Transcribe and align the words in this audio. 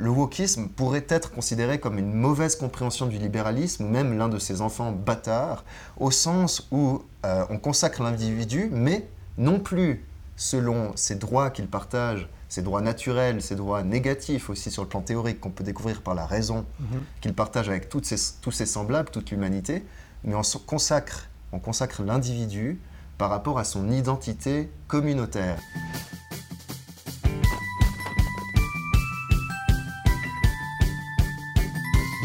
le 0.00 0.10
wokisme 0.10 0.68
pourrait 0.68 1.04
être 1.08 1.30
considéré 1.30 1.78
comme 1.78 1.98
une 1.98 2.12
mauvaise 2.14 2.56
compréhension 2.56 3.06
du 3.06 3.18
libéralisme, 3.18 3.84
ou 3.84 3.88
même 3.88 4.16
l'un 4.16 4.28
de 4.28 4.38
ses 4.38 4.62
enfants 4.62 4.92
bâtards, 4.92 5.62
au 5.98 6.10
sens 6.10 6.66
où 6.70 7.02
euh, 7.26 7.44
on 7.50 7.58
consacre 7.58 8.02
l'individu, 8.02 8.68
mais 8.72 9.06
non 9.36 9.60
plus 9.60 10.04
selon 10.36 10.92
ses 10.96 11.16
droits 11.16 11.50
qu'il 11.50 11.66
partage, 11.66 12.28
ses 12.48 12.62
droits 12.62 12.80
naturels, 12.80 13.42
ses 13.42 13.54
droits 13.56 13.82
négatifs 13.82 14.48
aussi 14.48 14.70
sur 14.70 14.82
le 14.82 14.88
plan 14.88 15.02
théorique 15.02 15.38
qu'on 15.38 15.50
peut 15.50 15.62
découvrir 15.64 16.00
par 16.02 16.14
la 16.14 16.24
raison, 16.26 16.64
Mhm. 16.80 17.00
qu'il 17.20 17.34
partage 17.34 17.68
avec 17.68 17.88
toutes 17.90 18.06
ses- 18.06 18.34
tous 18.40 18.50
ses 18.52 18.66
semblables, 18.66 19.10
toute 19.10 19.30
l'humanité, 19.30 19.84
mais 20.24 20.34
on 20.34 20.42
consacre, 20.66 21.28
on 21.52 21.58
consacre 21.58 22.02
l'individu 22.02 22.80
par 23.18 23.28
rapport 23.28 23.58
à 23.58 23.64
son 23.64 23.90
identité 23.90 24.70
communautaire. 24.88 25.58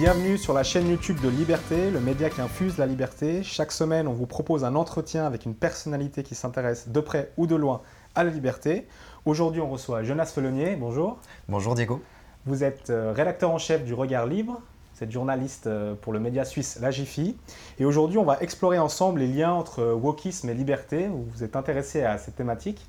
Bienvenue 0.05 0.37
sur 0.37 0.53
la 0.53 0.61
chaîne 0.61 0.87
YouTube 0.87 1.19
de 1.21 1.29
Liberté, 1.29 1.89
le 1.89 1.99
média 1.99 2.29
qui 2.29 2.39
infuse 2.39 2.77
la 2.77 2.85
liberté. 2.85 3.41
Chaque 3.41 3.71
semaine, 3.71 4.07
on 4.07 4.13
vous 4.13 4.27
propose 4.27 4.63
un 4.63 4.75
entretien 4.75 5.25
avec 5.25 5.45
une 5.45 5.55
personnalité 5.55 6.21
qui 6.21 6.35
s'intéresse 6.35 6.89
de 6.89 6.99
près 6.99 7.31
ou 7.37 7.47
de 7.47 7.55
loin 7.55 7.81
à 8.13 8.23
la 8.23 8.29
liberté. 8.29 8.85
Aujourd'hui, 9.25 9.61
on 9.61 9.67
reçoit 9.71 10.03
Jonas 10.03 10.27
Felonier. 10.27 10.75
Bonjour. 10.75 11.17
Bonjour 11.49 11.73
Diego. 11.73 12.03
Vous 12.45 12.63
êtes 12.63 12.91
euh, 12.91 13.13
rédacteur 13.15 13.49
en 13.49 13.57
chef 13.57 13.83
du 13.83 13.95
Regard 13.95 14.27
Libre. 14.27 14.61
Vous 14.93 15.03
êtes 15.03 15.09
journaliste 15.09 15.65
euh, 15.65 15.95
pour 15.95 16.13
le 16.13 16.19
média 16.19 16.45
suisse 16.45 16.77
La 16.79 16.91
Jiffy. 16.91 17.35
Et 17.79 17.85
aujourd'hui, 17.85 18.19
on 18.19 18.25
va 18.25 18.37
explorer 18.41 18.77
ensemble 18.77 19.21
les 19.21 19.27
liens 19.27 19.53
entre 19.53 19.79
euh, 19.79 19.95
wokisme 19.95 20.47
et 20.51 20.53
liberté. 20.53 21.07
Vous 21.07 21.25
vous 21.33 21.43
êtes 21.43 21.55
intéressé 21.55 22.03
à 22.03 22.19
cette 22.19 22.35
thématique. 22.35 22.85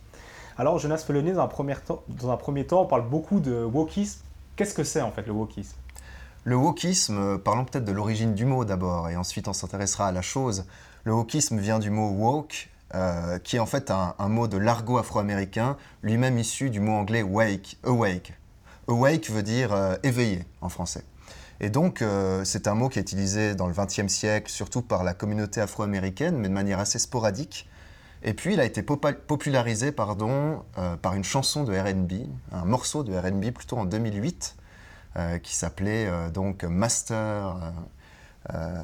Alors, 0.59 0.79
Jonas 0.79 0.99
Felonier, 0.99 1.33
dans 1.33 1.45
un 1.45 1.49
premier 1.49 1.77
temps, 1.77 2.03
dans 2.09 2.31
un 2.31 2.37
premier 2.37 2.67
temps 2.67 2.83
on 2.83 2.87
parle 2.87 3.09
beaucoup 3.09 3.41
de 3.41 3.65
wokisme. 3.65 4.21
Qu'est-ce 4.55 4.75
que 4.75 4.85
c'est 4.85 5.01
en 5.01 5.13
fait 5.13 5.27
le 5.27 5.33
wokisme? 5.33 5.79
Le 6.47 6.55
wokisme, 6.55 7.19
euh, 7.19 7.39
parlons 7.39 7.65
peut-être 7.65 7.85
de 7.85 7.91
l'origine 7.91 8.33
du 8.33 8.45
mot 8.45 8.65
d'abord, 8.65 9.09
et 9.09 9.17
ensuite 9.17 9.49
on 9.49 9.53
s'intéressera 9.53 10.07
à 10.07 10.13
la 10.13 10.23
chose. 10.23 10.65
Le 11.03 11.13
wokisme 11.13 11.59
vient 11.59 11.81
du 11.81 11.91
mot 11.91 12.09
woke, 12.11 12.69
euh, 12.95 13.41
qui 13.41 13.57
est 13.57 13.59
en 13.59 13.67
fait 13.67 13.91
un, 13.91 14.29
mot 14.29 14.47
de 14.47 14.57
l'argot 14.57 14.97
afro-américain, 14.97 15.77
lui-même 16.05 16.39
issu 16.39 16.71
du 16.71 16.79
mot 16.79 16.93
anglais 16.93 17.25
wake, 17.25 17.79
awake. 17.83 18.33
Awake 18.87 19.29
veut 19.29 19.43
dire 19.43 19.73
euh, 19.73 19.97
éveillé 20.05 20.45
en 20.61 20.69
français. 20.69 21.03
Et 21.59 21.69
donc, 21.69 22.01
euh, 22.01 22.45
c'est 22.45 22.69
un 22.69 22.75
mot 22.75 22.89
qui 22.89 23.01
est 23.01 23.03
utilisé 23.03 23.57
dans 23.57 23.67
le 23.67 23.75
XXe 23.75 24.07
siècle, 24.07 24.49
surtout 24.49 24.83
par 24.83 25.03
la 25.03 25.15
communauté 25.15 25.61
afro-américaine, 25.61 26.37
mais 26.37 26.47
de 26.47 26.55
manière 26.55 26.79
assez 26.79 27.01
sporadique. 27.01 27.69
Et 28.23 28.35
puis, 28.35 28.55
il 28.55 28.61
a 28.61 28.65
été 28.65 28.85
popularisé 28.85 29.91
pardon, 29.91 30.63
par 31.03 31.15
une 31.15 31.25
chanson 31.25 31.65
de 31.65 31.77
RB, 31.77 32.29
un 32.53 32.65
morceau 32.65 33.03
de 33.03 33.13
RB 33.17 33.51
plutôt 33.51 33.79
en 33.79 33.85
2008, 33.85 34.55
euh, 34.57 34.63
qui 35.39 35.55
s'appelait 35.55 36.07
euh, 36.07 36.31
donc 36.31 36.65
Master, 36.65 37.57
euh, 37.57 38.55
euh, 38.55 38.83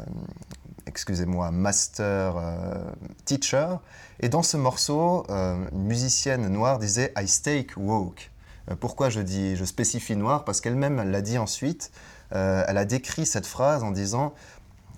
excusez-moi, 0.87 1.51
Master 1.51 2.37
euh, 2.37 2.91
Teacher. 3.25 3.77
Et 4.21 4.29
dans 4.29 4.43
ce 4.43 4.57
morceau, 4.57 5.27
euh, 5.31 5.65
une 5.73 5.85
musicienne 5.85 6.49
noire 6.49 6.79
disait 6.79 7.13
I 7.17 7.29
stake 7.29 7.77
woke. 7.77 8.31
Euh, 8.71 8.77
pourquoi 8.77 9.11
je 9.11 9.21
dis, 9.21 9.57
je 9.57 9.65
spécifie 9.65 10.17
noir 10.17 10.45
Parce 10.45 10.61
qu'elle-même 10.61 10.99
elle 10.99 11.11
l'a 11.11 11.23
dit 11.23 11.39
ensuite. 11.39 11.91
Euh, 12.35 12.65
elle 12.67 12.79
a 12.79 12.85
décrit 12.85 13.27
cette 13.27 13.47
phrase 13.47 13.83
en 13.83 13.91
disant, 13.91 14.33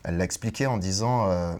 elle 0.05 0.19
l'a 0.19 0.25
expliqué 0.25 0.67
en 0.67 0.79
disant. 0.79 1.29
euh, 1.29 1.55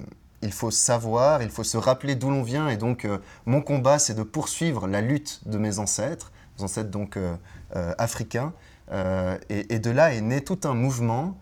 il 0.45 0.53
faut 0.53 0.71
savoir, 0.71 1.43
il 1.43 1.49
faut 1.49 1.65
se 1.65 1.79
rappeler 1.79 2.15
d'où 2.15 2.29
l'on 2.29 2.43
vient, 2.43 2.69
et 2.69 2.77
donc 2.77 3.07
euh, 3.07 3.19
mon 3.47 3.63
combat, 3.63 3.99
c'est 3.99 4.13
de 4.13 4.23
poursuivre 4.23 4.87
la 4.87 5.01
lutte 5.01 5.41
de 5.49 5.57
mes 5.57 5.79
ancêtres, 5.79 6.33
mes 6.59 6.65
ancêtres 6.65 6.91
donc 6.91 7.17
euh, 7.17 7.35
euh, 7.77 7.95
africains, 7.97 8.53
euh, 8.95 9.37
et, 9.49 9.79
de 9.81 9.91
là 9.91 10.15
est 10.15 10.21
né 10.21 10.41
tout 10.41 10.61
un 10.65 10.75
mouvement 10.75 11.37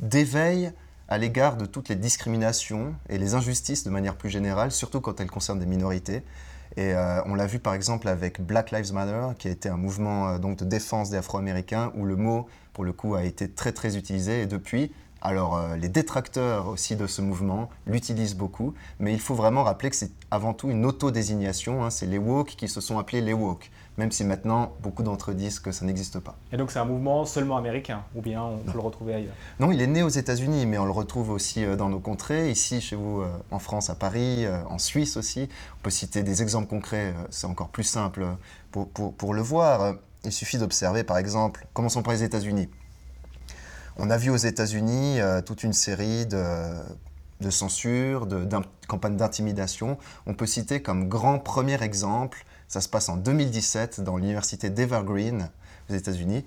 d'éveil 0.00 0.72
à 1.08 1.16
l'égard 1.16 1.56
de 1.56 1.64
toutes 1.64 1.88
les 1.88 1.94
discriminations 1.94 2.94
et 3.08 3.18
les 3.18 3.34
injustices 3.34 3.84
de 3.84 3.90
manière 3.90 4.16
plus 4.16 4.30
générale, 4.30 4.72
surtout 4.72 5.00
quand 5.00 5.20
elles 5.20 5.30
concernent 5.30 5.60
des 5.60 5.66
minorités. 5.66 6.24
Et 6.76 6.94
euh, 6.94 7.22
on 7.26 7.34
l'a 7.34 7.46
vu 7.46 7.58
par 7.58 7.74
exemple 7.74 8.08
avec 8.08 8.40
Black 8.40 8.72
Lives 8.72 8.92
Matter, 8.92 9.34
qui 9.38 9.46
a 9.46 9.50
été 9.50 9.68
un 9.68 9.76
mouvement 9.76 10.28
euh, 10.28 10.38
donc 10.38 10.56
de 10.58 10.64
défense 10.64 11.10
des 11.10 11.18
Afro-Américains, 11.18 11.92
où 11.94 12.04
le 12.04 12.16
mot, 12.16 12.48
pour 12.72 12.84
le 12.84 12.92
coup, 12.92 13.14
a 13.14 13.24
été 13.24 13.48
très 13.48 13.72
très 13.72 13.96
utilisé. 13.96 14.42
Et 14.42 14.46
depuis, 14.46 14.90
alors 15.20 15.76
les 15.76 15.88
détracteurs 15.88 16.66
aussi 16.66 16.96
de 16.96 17.06
ce 17.06 17.22
mouvement 17.22 17.70
l'utilisent 17.86 18.34
beaucoup, 18.34 18.74
mais 18.98 19.12
il 19.12 19.20
faut 19.20 19.36
vraiment 19.36 19.62
rappeler 19.62 19.90
que 19.90 19.96
c'est 19.96 20.10
avant 20.32 20.52
tout 20.52 20.68
une 20.68 20.84
auto-désignation. 20.84 21.84
hein. 21.84 21.90
c'est 21.90 22.06
les 22.06 22.18
woke 22.18 22.56
qui 22.56 22.66
se 22.66 22.80
sont 22.80 22.98
appelés 22.98 23.20
les 23.20 23.34
woke, 23.34 23.70
même 23.98 24.10
si 24.10 24.24
maintenant 24.24 24.72
beaucoup 24.82 25.02
d'entre 25.02 25.30
eux 25.30 25.34
disent 25.34 25.60
que 25.60 25.72
ça 25.72 25.84
n'existe 25.84 26.18
pas. 26.18 26.34
Et 26.52 26.56
donc 26.56 26.70
c'est 26.70 26.78
un 26.78 26.84
mouvement 26.84 27.24
seulement 27.24 27.56
américain, 27.56 28.02
ou 28.14 28.22
bien 28.22 28.42
on 28.42 28.58
peut 28.58 28.72
le 28.74 28.80
retrouver 28.80 29.14
ailleurs? 29.14 29.34
Non, 29.60 29.70
il 29.70 29.82
est 29.82 29.86
né 29.86 30.02
aux 30.02 30.08
États-Unis, 30.08 30.66
mais 30.66 30.78
on 30.78 30.84
le 30.86 30.90
retrouve 30.92 31.30
aussi 31.30 31.64
euh, 31.64 31.76
dans 31.76 31.88
nos 31.88 32.00
contrées, 32.00 32.50
ici 32.50 32.80
chez 32.80 32.96
vous 32.96 33.20
euh, 33.20 33.28
en 33.50 33.58
France, 33.58 33.90
à 33.90 33.94
Paris, 33.94 34.44
euh, 34.46 34.62
en 34.68 34.78
Suisse 34.78 35.16
aussi. 35.16 35.48
On 35.78 35.82
peut 35.82 35.90
citer 35.90 36.22
des 36.22 36.42
exemples 36.42 36.68
concrets, 36.68 37.14
c'est 37.30 37.46
encore 37.46 37.68
plus 37.68 37.84
simple 37.84 38.26
pour, 38.70 38.88
pour- 38.88 39.12
pour 39.14 39.34
le 39.34 39.42
voir. 39.42 39.94
Il 40.24 40.32
suffit 40.32 40.56
d'observer, 40.58 41.02
par 41.04 41.18
exemple, 41.18 41.66
commençons 41.74 42.02
par 42.02 42.12
les 42.14 42.22
États-Unis. 42.22 42.68
On 43.98 44.08
a 44.08 44.16
vu 44.16 44.30
aux 44.30 44.36
États-Unis 44.36 45.20
euh, 45.20 45.42
toute 45.42 45.64
une 45.64 45.74
série 45.74 46.24
de, 46.26 46.44
de 47.42 47.50
censures, 47.50 48.26
de 48.26 48.48
campagnes 48.88 49.16
d'intimidation. 49.16 49.98
On 50.26 50.32
peut 50.34 50.46
citer 50.46 50.80
comme 50.80 51.08
grand 51.08 51.38
premier 51.38 51.82
exemple, 51.82 52.46
ça 52.72 52.80
se 52.80 52.88
passe 52.88 53.10
en 53.10 53.18
2017 53.18 54.00
dans 54.00 54.16
l'université 54.16 54.70
d'Evergreen 54.70 55.50
aux 55.90 55.94
États-Unis. 55.94 56.42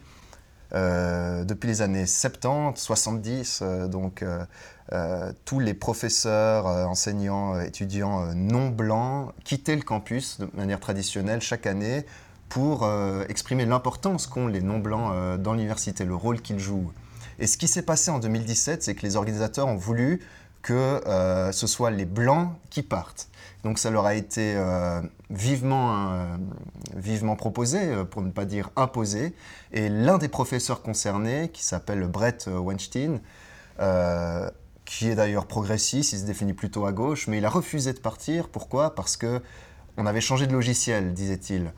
Euh, 0.74 1.44
depuis 1.44 1.68
les 1.68 1.84
années 1.84 2.08
70, 2.08 2.82
70, 2.82 3.60
euh, 3.62 3.88
donc 3.88 4.24
euh, 4.24 5.32
tous 5.46 5.60
les 5.60 5.76
professeurs, 5.76 6.66
enseignants, 6.66 7.60
étudiants 7.60 8.34
non 8.34 8.70
blancs 8.70 9.34
quittaient 9.44 9.76
le 9.76 9.84
campus 9.84 10.40
de 10.40 10.50
manière 10.56 10.80
traditionnelle 10.80 11.42
chaque 11.42 11.68
année 11.68 12.08
pour 12.50 12.90
exprimer 13.30 13.66
l'importance 13.66 14.26
qu'ont 14.26 14.48
les 14.48 14.62
non 14.62 14.80
blancs 14.80 15.40
dans 15.40 15.54
l'université, 15.54 16.06
le 16.06 16.16
rôle 16.16 16.42
qu'ils 16.42 16.60
jouent. 16.60 16.92
Et 17.38 17.46
ce 17.46 17.58
qui 17.58 17.68
s'est 17.68 17.82
passé 17.82 18.10
en 18.10 18.18
2017, 18.20 18.82
c'est 18.82 18.96
que 18.96 19.02
les 19.02 19.16
organisateurs 19.16 19.68
ont 19.68 19.76
voulu 19.76 20.22
que 20.62 21.02
ce 21.52 21.68
soit 21.68 21.92
les 21.92 22.06
blancs 22.06 22.50
qui 22.70 22.84
partent. 22.84 23.28
Donc 23.66 23.80
ça 23.80 23.90
leur 23.90 24.06
a 24.06 24.14
été 24.14 24.54
euh, 24.56 25.02
vivement, 25.32 26.12
euh, 26.12 26.38
vivement 26.96 27.36
proposé, 27.36 27.80
euh, 27.80 28.04
pour 28.04 28.22
ne 28.22 28.30
pas 28.30 28.46
dire 28.46 28.70
imposé. 28.76 29.34
Et 29.72 29.90
l'un 29.90 30.20
des 30.20 30.28
professeurs 30.28 30.84
concernés, 30.84 31.50
qui 31.50 31.66
s'appelle 31.66 32.06
Brett 32.06 32.48
Weinstein, 32.48 33.22
qui 34.86 35.10
est 35.10 35.16
d'ailleurs 35.16 35.48
progressiste, 35.48 36.14
il 36.14 36.20
se 36.20 36.26
définit 36.26 36.54
plutôt 36.54 36.86
à 36.86 36.92
gauche, 36.92 37.28
mais 37.28 37.40
il 37.40 37.46
a 37.46 37.50
refusé 37.50 37.92
de 37.92 38.00
partir. 38.00 38.50
Pourquoi? 38.50 38.94
Parce 38.94 39.18
que 39.18 39.42
on 39.98 40.06
avait 40.06 40.22
changé 40.22 40.46
de 40.46 40.54
logiciel, 40.54 41.14
disait-il. 41.14 41.74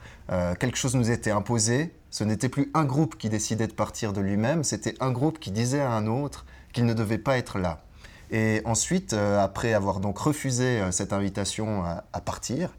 Quelque 0.60 0.76
chose 0.76 0.94
nous 0.94 1.10
était 1.10 1.30
imposé. 1.30 1.94
Ce 2.10 2.22
n'était 2.22 2.50
plus 2.50 2.70
un 2.74 2.84
groupe 2.84 3.16
qui 3.16 3.30
décidait 3.30 3.66
de 3.66 3.72
partir 3.72 4.12
de 4.12 4.20
lui-même, 4.20 4.62
c'était 4.62 4.94
un 5.00 5.10
groupe 5.10 5.38
qui 5.38 5.52
disait 5.52 5.80
à 5.80 5.92
un 5.92 6.06
autre 6.06 6.44
qu'il 6.74 6.84
ne 6.84 6.92
devait 6.92 7.16
pas 7.16 7.38
être 7.38 7.58
là. 7.58 7.82
Et 8.30 8.62
ensuite, 8.64 9.12
euh, 9.12 9.42
après 9.42 9.72
avoir 9.72 10.00
donc 10.00 10.18
refusé 10.18 10.80
euh, 10.80 10.90
cette 10.90 11.12
invitation 11.12 11.84
à, 11.84 12.04
à 12.12 12.20
partir, 12.20 12.70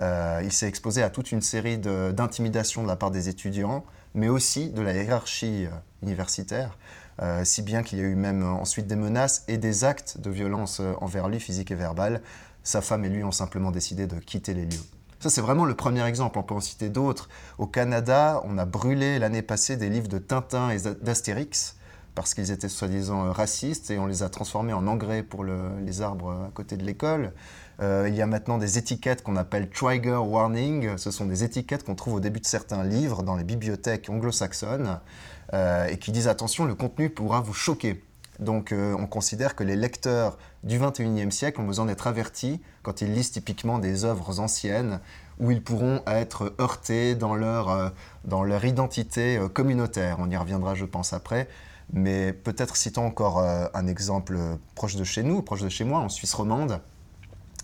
euh, 0.00 0.40
il 0.42 0.52
s'est 0.52 0.66
exposé 0.66 1.02
à 1.02 1.10
toute 1.10 1.32
une 1.32 1.42
série 1.42 1.78
d'intimidations 1.78 2.82
de, 2.82 2.88
la 2.88 2.96
part 2.96 3.10
des 3.10 3.28
étudiants, 3.28 3.84
mais 4.14 4.28
aussi 4.28 4.70
de 4.70 4.82
la 4.82 4.92
hiérarchie 4.92 5.66
euh, 5.66 5.70
universitaire, 6.02 6.76
euh, 7.22 7.44
si 7.44 7.62
bien 7.62 7.82
qu'il 7.82 7.98
y 7.98 8.02
a 8.02 8.04
eu 8.04 8.14
même 8.14 8.42
euh, 8.42 8.50
ensuite 8.50 8.86
des 8.86 8.96
menaces 8.96 9.44
et 9.46 9.56
des 9.56 9.84
actes 9.84 10.18
de 10.18 10.30
violence 10.30 10.80
euh, 10.80 10.94
envers 11.00 11.28
lui, 11.28 11.38
physique 11.38 11.70
et 11.70 11.76
verbale. 11.76 12.20
Sa 12.62 12.80
femme 12.80 13.04
et 13.04 13.08
lui 13.08 13.22
ont 13.22 13.32
simplement 13.32 13.70
décidé 13.70 14.06
de 14.06 14.16
quitter 14.16 14.54
les 14.54 14.64
lieux. 14.64 14.82
Ça, 15.20 15.30
c'est 15.30 15.40
vraiment 15.40 15.64
le 15.64 15.74
premier 15.74 16.04
exemple. 16.06 16.38
On 16.38 16.42
peut 16.42 16.54
en 16.54 16.60
citer 16.60 16.88
d'autres. 16.88 17.28
Au 17.58 17.66
Canada, 17.66 18.42
on 18.44 18.58
a 18.58 18.64
brûlé 18.64 19.18
l'année 19.18 19.42
passée 19.42 19.76
des 19.76 19.88
livres 19.88 20.08
de 20.08 20.18
Tintin 20.18 20.70
et 20.70 20.78
d'Astérix 21.02 21.76
parce 22.14 22.34
qu'ils 22.34 22.50
étaient 22.50 22.68
soi-disant 22.68 23.26
euh, 23.26 23.30
racistes 23.32 23.90
et 23.90 23.98
on 23.98 24.06
les 24.06 24.22
a 24.22 24.28
transformés 24.28 24.72
en 24.72 24.86
engrais 24.86 25.22
pour 25.22 25.44
le- 25.44 25.70
les 25.84 26.00
arbres 26.02 26.30
à 26.48 26.50
côté 26.54 26.76
de 26.76 26.84
l'école. 26.84 27.32
Euh, 27.80 28.06
il 28.08 28.14
y 28.14 28.22
a 28.22 28.26
maintenant 28.26 28.58
des 28.58 28.78
étiquettes 28.78 29.22
qu'on 29.22 29.36
appelle 29.36 29.68
Trigger 29.68 30.16
Warning. 30.24 30.96
Ce 30.96 31.10
sont 31.10 31.26
des 31.26 31.42
étiquettes 31.42 31.84
qu'on 31.84 31.96
trouve 31.96 32.14
au 32.14 32.20
début 32.20 32.40
de 32.40 32.46
certains 32.46 32.84
livres 32.84 33.22
dans 33.22 33.36
les 33.36 33.44
bibliothèques 33.44 34.08
anglo-saxonnes 34.08 35.00
euh, 35.52 35.86
et 35.88 35.98
qui 35.98 36.12
disent 36.12 36.28
attention, 36.28 36.64
le 36.64 36.74
contenu 36.74 37.10
pourra 37.10 37.40
vous 37.40 37.52
choquer. 37.54 38.02
Donc 38.40 38.72
euh, 38.72 38.96
on 38.98 39.06
considère 39.06 39.54
que 39.54 39.62
les 39.62 39.76
lecteurs 39.76 40.38
du 40.64 40.78
21e 40.78 41.30
siècle 41.30 41.60
ont 41.60 41.66
besoin 41.66 41.86
d'être 41.86 42.06
avertis 42.08 42.60
quand 42.82 43.00
ils 43.00 43.12
lisent 43.12 43.30
typiquement 43.30 43.78
des 43.78 44.04
œuvres 44.04 44.40
anciennes 44.40 44.98
où 45.38 45.50
ils 45.50 45.62
pourront 45.62 46.00
être 46.06 46.52
heurtés 46.60 47.14
dans 47.14 47.34
leur, 47.34 47.68
euh, 47.70 47.88
dans 48.24 48.42
leur 48.44 48.64
identité 48.64 49.36
euh, 49.36 49.48
communautaire. 49.48 50.16
On 50.20 50.30
y 50.30 50.36
reviendra, 50.36 50.74
je 50.74 50.84
pense, 50.84 51.12
après. 51.12 51.48
Mais 51.92 52.32
peut-être 52.32 52.76
citons 52.76 53.06
encore 53.06 53.38
euh, 53.38 53.66
un 53.74 53.86
exemple 53.86 54.38
proche 54.74 54.96
de 54.96 55.04
chez 55.04 55.22
nous, 55.22 55.42
proche 55.42 55.62
de 55.62 55.68
chez 55.68 55.84
moi, 55.84 56.00
en 56.00 56.08
Suisse 56.08 56.34
romande. 56.34 56.80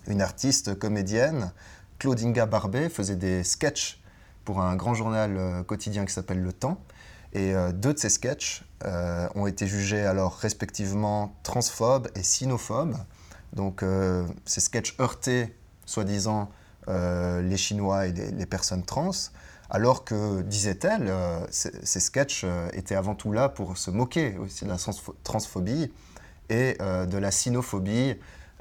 Une 0.07 0.21
artiste 0.21 0.77
comédienne, 0.77 1.51
Claudinga 1.99 2.45
Barbet, 2.45 2.89
faisait 2.89 3.15
des 3.15 3.43
sketchs 3.43 4.01
pour 4.45 4.61
un 4.61 4.75
grand 4.75 4.93
journal 4.93 5.35
euh, 5.37 5.63
quotidien 5.63 6.05
qui 6.05 6.13
s'appelle 6.13 6.41
Le 6.41 6.53
Temps. 6.53 6.79
Et 7.33 7.53
deux 7.73 7.93
de 7.93 7.97
ces 7.97 8.09
sketchs 8.09 8.65
ont 9.35 9.47
été 9.47 9.65
jugés 9.65 10.05
alors 10.05 10.35
respectivement 10.35 11.33
transphobes 11.43 12.09
et 12.13 12.23
sinophobes. 12.23 12.97
Donc 13.53 13.85
ces 14.43 14.59
sketchs 14.59 14.99
heurtaient, 14.99 15.55
soi-disant, 15.85 16.51
les 16.89 17.55
Chinois 17.55 18.07
et 18.07 18.11
les, 18.11 18.45
personnes 18.45 18.83
trans, 18.83 19.11
alors 19.71 20.03
que, 20.03 20.41
disait-elle, 20.41 21.11
ces, 21.49 21.99
sketchs 21.99 22.45
étaient 22.73 22.95
avant 22.95 23.15
tout 23.15 23.31
là 23.31 23.49
pour 23.49 23.77
se 23.77 23.89
moquer 23.89 24.37
aussi 24.37 24.65
de 24.65 24.69
la 24.69 24.77
transphobie 25.23 25.91
et 26.49 26.75
de 26.77 27.17
la 27.17 27.31
sinophobie 27.31 28.17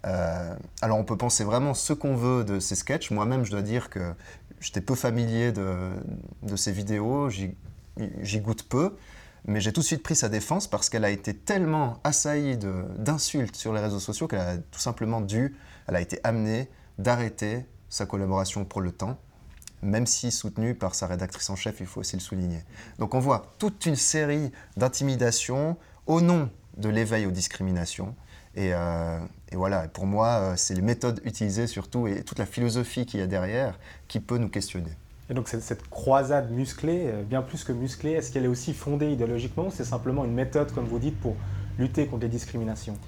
euh, 0.07 0.55
alors 0.81 0.99
on 0.99 1.05
peut 1.05 1.17
penser 1.17 1.45
vraiment 1.45 1.75
ce 1.75 1.93
qu'on 1.93 2.17
veut 2.17 2.45
de 2.45 2.61
ces 2.61 2.75
sketchs. 2.75 3.11
Moi-même, 3.11 3.45
je 3.45 3.51
dois 3.51 3.63
dire 3.63 3.91
que 3.91 4.15
j'étais 4.61 4.81
peu 4.81 4.95
familier 4.95 5.53
de, 5.53 6.57
ces 6.57 6.73
vidéos, 6.73 7.29
j'y 7.29 8.41
goûte 8.41 8.69
peu, 8.69 8.97
mais 9.47 9.61
j'ai 9.61 9.73
tout 9.73 9.81
de 9.81 9.87
suite 9.87 10.03
pris 10.03 10.17
sa 10.17 10.29
défense 10.29 10.67
parce 10.69 10.89
qu'elle 10.89 11.05
a 11.05 11.11
été 11.11 11.35
tellement 11.35 11.99
assaillie 12.05 12.57
d'insultes 12.99 13.57
sur 13.57 13.73
les 13.73 13.81
réseaux 13.81 14.01
sociaux 14.01 14.29
qu'elle 14.29 14.41
a 14.41 14.57
tout 14.59 14.81
simplement 14.81 15.21
dû, 15.21 15.57
elle 15.87 15.97
a 15.97 16.01
été 16.01 16.21
amenée 16.25 16.69
d'arrêter 16.99 17.67
sa 17.89 18.07
collaboration 18.07 18.65
pour 18.65 18.81
le 18.81 18.93
temps, 18.93 19.19
même 19.83 20.07
si 20.07 20.31
soutenue 20.31 20.75
par 20.75 20.95
sa 20.95 21.07
rédactrice 21.07 21.49
en 21.51 21.57
chef, 21.57 21.81
il 21.81 21.87
faut 21.87 22.01
aussi 22.01 22.17
le 22.17 22.21
souligner. 22.21 22.63
Donc 22.99 23.15
on 23.15 23.21
voit 23.21 23.55
toute 23.59 23.87
une 23.87 23.97
série 23.97 24.53
d'intimidations 24.77 25.77
au 26.07 26.21
nom 26.21 26.51
de 26.77 26.89
l'éveil 26.89 27.27
aux 27.27 27.31
discriminations. 27.31 28.15
Et, 28.57 28.75
euh, 28.75 29.19
et 29.53 29.57
voilà, 29.57 29.87
pour 29.89 30.07
moi, 30.07 30.29
euh, 30.29 30.55
c'est 30.57 30.75
les 30.75 30.83
méthodes 30.83 31.21
utilisées 31.25 31.67
surtout 31.67 32.09
et 32.09 32.23
toute 32.23 32.39
la 32.39 32.47
philosophie 32.47 33.07
qu'il 33.07 33.21
y 33.21 33.23
a 33.23 33.27
derrière 33.27 33.79
qui 34.09 34.19
peut 34.19 34.39
nous 34.39 34.49
questionner. 34.49 34.91
Et 35.29 35.35
donc 35.35 35.47
cette, 35.47 35.89
croisade 35.89 36.51
musclée, 36.51 37.05
euh, 37.07 37.23
bien 37.23 37.43
plus 37.43 37.63
que 37.63 37.73
musclée, 37.73 38.13
est-ce 38.13 38.33
qu'elle 38.33 38.45
est 38.45 38.49
aussi 38.49 38.75
fondée 38.75 39.13
idéologiquement 39.13 39.69
ou 39.69 39.71
c'est 39.71 39.85
simplement 39.85 40.25
une 40.25 40.35
méthode, 40.35 40.73
comme 40.73 40.87
vous 40.87 40.99
dites, 40.99 41.19
pour 41.21 41.37
lutter 41.79 42.07
contre 42.07 42.23
les 42.23 42.29
discriminations? 42.29 42.99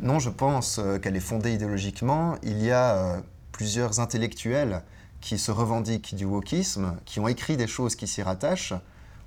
Non, 0.00 0.18
je 0.18 0.30
pense 0.30 0.80
qu'elle 1.02 1.16
est 1.16 1.20
fondée 1.20 1.52
idéologiquement. 1.52 2.36
Il 2.42 2.62
y 2.62 2.70
a 2.70 3.20
plusieurs 3.50 3.98
intellectuels 3.98 4.82
qui 5.20 5.38
se 5.38 5.50
revendiquent 5.50 6.14
du 6.14 6.24
wokisme, 6.24 6.96
qui 7.04 7.20
ont 7.20 7.28
écrit 7.28 7.56
des 7.56 7.66
choses 7.66 7.96
qui 7.96 8.06
s'y 8.06 8.22
rattachent. 8.22 8.74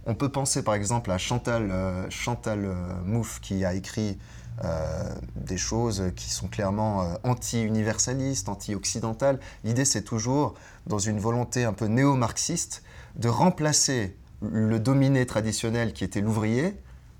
On 0.05 0.15
peut 0.15 0.29
penser 0.29 0.63
par 0.63 0.73
exemple 0.73 1.11
à 1.11 1.17
Chantal, 1.17 2.07
Chantal 2.09 2.75
Mouffe 3.05 3.39
qui 3.39 3.65
a 3.65 3.73
écrit 3.73 4.17
euh, 4.63 5.09
des 5.35 5.57
choses 5.57 6.11
qui 6.15 6.29
sont 6.29 6.47
clairement 6.47 7.01
euh, 7.01 7.15
anti-universalistes, 7.23 8.47
anti-occidentales. 8.47 9.39
L'idée, 9.63 9.85
c'est 9.85 10.03
toujours, 10.03 10.53
dans 10.85 10.99
une 10.99 11.19
volonté 11.19 11.63
un 11.63 11.73
peu 11.73 11.85
néo-marxiste, 11.85 12.83
de 13.15 13.27
remplacer 13.27 14.15
le 14.41 14.79
dominé 14.79 15.25
traditionnel 15.25 15.93
qui 15.93 16.03
était 16.03 16.21
l'ouvrier 16.21 16.77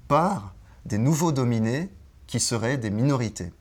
par 0.08 0.54
des 0.86 1.00
nouveaux 1.00 1.32
dominés 1.32 1.90
qui 2.28 2.40
seraient 2.40 2.78
des 2.78 2.92
minorités. 2.92 3.52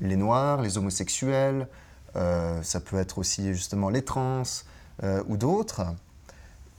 Les 0.00 0.16
noirs, 0.16 0.62
les 0.62 0.78
homosexuels, 0.78 1.62
euh, 1.62 1.89
ça 2.14 2.80
peut 2.80 2.98
être 2.98 3.18
aussi 3.18 3.54
justement 3.54 3.88
les 3.88 4.02
trans 4.02 4.42
ou 5.26 5.36
d'autres. 5.36 5.82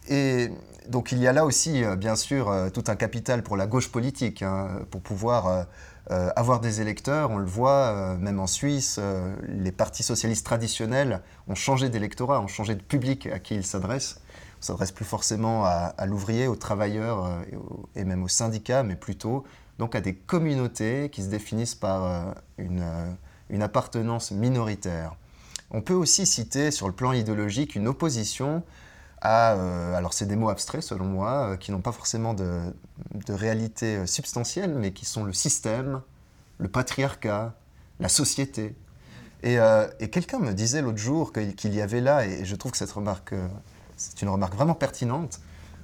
Et 0.10 0.52
donc 0.90 1.12
il 1.12 1.20
y 1.20 1.28
a 1.28 1.34
là 1.34 1.46
aussi, 1.46 1.84
bien 1.98 2.16
sûr, 2.16 2.54
tout 2.74 2.84
un 2.88 2.96
capital 2.96 3.44
pour 3.44 3.58
la 3.58 3.68
gauche 3.68 3.90
politique, 3.90 4.42
hein, 4.42 4.70
pour 4.90 5.02
pouvoir 5.02 5.68
euh, 6.10 6.30
avoir 6.36 6.60
des 6.60 6.82
électeurs, 6.82 7.30
on 7.30 7.38
le 7.38 7.46
voit, 7.46 7.94
euh, 7.94 8.18
même 8.18 8.40
en 8.40 8.48
Suisse, 8.48 8.98
euh, 9.00 9.36
les 9.48 9.72
partis 9.72 10.02
socialistes 10.02 10.46
traditionnels 10.46 11.22
ont 11.48 11.54
changé 11.54 11.90
d'électorat, 11.90 12.42
ont 12.42 12.48
changé 12.48 12.74
de 12.74 12.82
public 12.82 13.28
à 13.28 13.38
qui 13.38 13.56
ils 13.56 13.66
s'adressent. 13.66 14.20
On 14.60 14.64
s'adresse 14.64 14.92
plus 14.92 15.06
forcément 15.06 15.64
à, 15.64 16.06
l'ouvrier, 16.06 16.48
aux 16.48 16.56
travailleurs 16.56 17.44
et, 17.96 18.04
même 18.04 18.22
aux 18.22 18.28
syndicats, 18.28 18.84
mais 18.84 18.96
plutôt 18.96 19.44
donc 19.80 19.96
à 19.96 20.02
des 20.02 20.14
communautés 20.14 21.10
qui 21.10 21.24
se 21.24 21.30
définissent 21.30 21.74
par 21.74 22.36
une 22.60 23.64
appartenance 23.64 24.30
minoritaire. 24.30 25.16
On 25.72 25.82
peut 25.82 25.94
aussi 25.94 26.26
citer 26.26 26.70
sur 26.70 26.88
le 26.88 26.94
plan 26.94 27.14
idéologique 27.14 27.76
une 27.76 27.88
opposition 27.88 28.64
euh, 29.24 29.94
alors 29.94 30.14
c'est 30.14 30.26
des 30.26 30.36
mots 30.36 30.50
abstraits 30.50 30.84
selon 30.84 31.06
moi, 31.06 31.52
euh, 31.52 31.58
qui 31.58 31.72
n'ont 31.72 31.82
pas 31.82 31.92
forcément 31.92 32.34
de, 32.34 32.74
réalité 33.30 33.98
euh, 33.98 34.06
substantielle, 34.06 34.74
mais 34.76 34.92
qui 34.92 35.06
sont 35.06 35.24
le 35.24 35.34
système, 35.34 36.02
le 36.58 36.68
patriarcat, 36.68 37.54
la 38.00 38.10
société. 38.10 38.76
Et, 39.44 39.58
quelqu'un 40.12 40.38
me 40.38 40.54
disait 40.54 40.84
l'autre 40.84 41.00
jour 41.00 41.34
qu'il 41.34 41.74
y 41.74 41.82
avait 41.82 42.02
là, 42.02 42.28
et 42.28 42.46
je 42.46 42.56
trouve 42.56 42.72
que 42.72 42.78
cette 42.78 42.92
remarque, 42.92 43.34
c'est 43.98 44.22
une 44.22 44.30
remarque 44.30 44.54
vraiment 44.54 44.76
pertinente, 44.76 45.40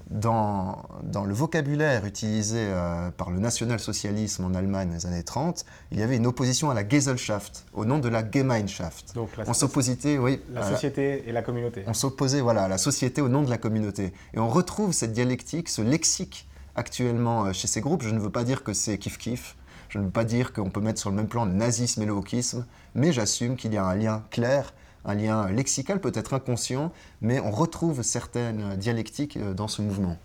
dans, 0.10 0.84
dans, 1.04 1.26
le 1.26 1.34
vocabulaire 1.34 2.06
utilisé 2.06 2.60
euh, 2.60 3.12
par 3.12 3.30
le 3.30 3.40
national-socialisme 3.40 4.46
en 4.46 4.54
Allemagne 4.54 4.90
dans 4.90 4.96
les 4.96 5.06
années 5.06 5.24
30, 5.24 5.66
il 5.92 6.00
y 6.00 6.04
avait 6.04 6.16
une 6.16 6.28
opposition 6.28 6.70
à 6.70 6.74
la 6.74 6.88
Gesellschaft, 6.88 7.66
au 7.74 7.86
nom 7.86 8.00
de 8.00 8.08
la 8.08 8.24
Gemeinschaft. 8.30 9.14
Donc 9.16 9.36
la, 9.38 9.44
on 9.48 9.54
s'opposait, 9.54 10.18
oui, 10.18 10.42
la 10.54 10.64
société 10.64 11.28
et 11.28 11.32
la 11.32 11.42
communauté. 11.42 11.84
On 11.88 11.94
s'opposait 11.94 12.42
voilà, 12.42 12.64
à 12.64 12.68
la 12.68 12.78
société 12.78 13.22
au 13.22 13.30
nom 13.30 13.44
de 13.44 13.50
la 13.50 13.58
communauté. 13.58 14.14
Et 14.34 14.40
on 14.40 14.48
retrouve 14.48 14.94
cette 14.94 15.12
dialectique, 15.12 15.68
ce 15.68 15.82
lexique 15.82 16.48
actuellement 16.76 17.46
euh, 17.46 17.54
chez 17.54 17.68
ces 17.68 17.82
groupes. 17.82 18.04
Je 18.04 18.10
ne 18.10 18.20
veux 18.20 18.30
pas 18.30 18.46
dire 18.46 18.64
que 18.64 18.72
c'est 18.72 18.96
kiff-kiff, 18.96 19.56
je 19.90 20.00
ne 20.00 20.06
veux 20.06 20.12
pas 20.12 20.24
dire 20.24 20.54
qu'on 20.54 20.70
peut 20.70 20.82
mettre 20.82 21.00
sur 21.00 21.10
le 21.10 21.16
même 21.18 21.28
plan 21.28 21.46
le 21.46 21.54
nazisme 21.54 22.02
et 22.02 22.06
le 22.06 22.14
wokisme, 22.14 22.66
mais 22.96 23.12
j'assume 23.12 23.58
qu'il 23.58 23.74
y 23.74 23.78
a 23.78 23.86
un 23.86 23.96
lien 23.96 24.24
clair 24.32 24.74
un 25.06 25.16
lien 25.16 25.50
lexical, 25.50 26.00
peut-être 26.00 26.34
inconscient, 26.34 26.92
mais 27.22 27.40
on 27.40 27.52
retrouve 27.52 28.02
certaines 28.02 28.76
dialectiques 28.76 29.38
euh, 29.38 29.54
dans 29.54 29.68
ce 29.68 29.82
mouvement. 29.82 30.18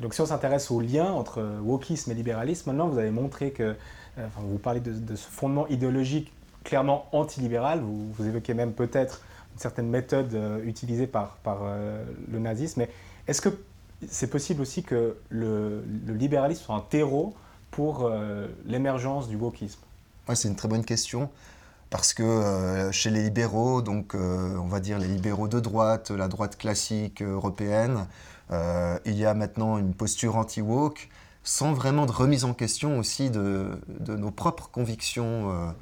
Donc 0.00 0.14
si 0.14 0.20
on 0.20 0.26
s'intéresse 0.26 0.70
au 0.70 0.80
lien 0.80 1.12
entre 1.12 1.42
wokisme 1.62 2.10
et 2.10 2.14
libéralisme, 2.14 2.70
maintenant 2.70 2.88
vous 2.88 2.98
avez 2.98 3.10
montré 3.10 3.50
que, 3.50 3.76
euh, 4.18 4.26
vous 4.38 4.58
parlez 4.58 4.80
de, 4.80 5.14
ce 5.14 5.28
fondement 5.28 5.66
idéologique 5.68 6.32
clairement 6.64 7.06
antilibéral, 7.12 7.80
vous, 7.80 8.12
vous 8.12 8.26
évoquez 8.26 8.54
même 8.54 8.72
peut-être 8.72 9.22
une 9.54 9.60
certaine 9.60 9.88
méthode 9.88 10.34
euh, 10.34 10.62
utilisée 10.64 11.06
par, 11.06 11.36
par 11.42 11.60
le 12.30 12.38
nazisme, 12.38 12.80
mais 12.80 12.90
est-ce 13.26 13.40
que 13.40 13.50
c'est 14.08 14.30
possible 14.30 14.62
aussi 14.62 14.82
que 14.82 15.16
le, 15.28 15.82
libéralisme 16.08 16.62
soit 16.62 16.74
un 16.74 16.84
terreau 16.88 17.34
pour 17.70 18.10
l'émergence 18.66 19.28
du 19.28 19.36
wokisme? 19.36 19.80
Ouais, 20.28 20.34
C'est 20.34 20.48
une 20.48 20.56
très 20.56 20.68
bonne 20.68 20.84
question 20.84 21.30
parce 21.90 22.14
que 22.14 22.22
euh, 22.22 22.92
chez 22.92 23.10
les 23.10 23.22
libéraux, 23.24 23.82
donc 23.82 24.14
euh, 24.14 24.56
on 24.56 24.68
va 24.68 24.78
dire 24.78 24.98
les 24.98 25.08
libéraux 25.08 25.48
de 25.48 25.58
droite, 25.58 26.12
la 26.12 26.28
droite 26.28 26.56
classique 26.56 27.20
européenne, 27.20 28.06
euh, 28.52 28.98
il 29.04 29.14
y 29.14 29.26
a 29.26 29.34
maintenant 29.34 29.76
une 29.76 29.92
posture 29.92 30.36
anti-woke, 30.36 31.08
sans 31.42 31.72
vraiment 31.72 32.06
de 32.06 32.12
remise 32.12 32.44
en 32.44 32.54
question 32.54 32.98
aussi 32.98 33.30
de, 33.30 33.80
nos 34.06 34.30
propres 34.30 34.70
convictions 34.70 35.74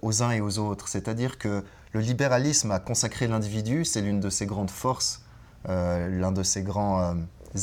aux 0.00 0.22
uns 0.22 0.30
et 0.30 0.40
aux 0.40 0.58
autres. 0.58 0.88
C'est-à-dire 0.88 1.36
que 1.36 1.62
le 1.92 2.00
libéralisme 2.00 2.70
a 2.70 2.78
consacré 2.78 3.28
l'individu, 3.28 3.84
c'est 3.84 4.00
l'une 4.00 4.20
de 4.20 4.30
ses 4.30 4.46
grandes 4.46 4.70
forces, 4.70 5.22
l'un 5.68 6.32
de 6.32 6.42
ses 6.42 6.62
grands 6.62 7.14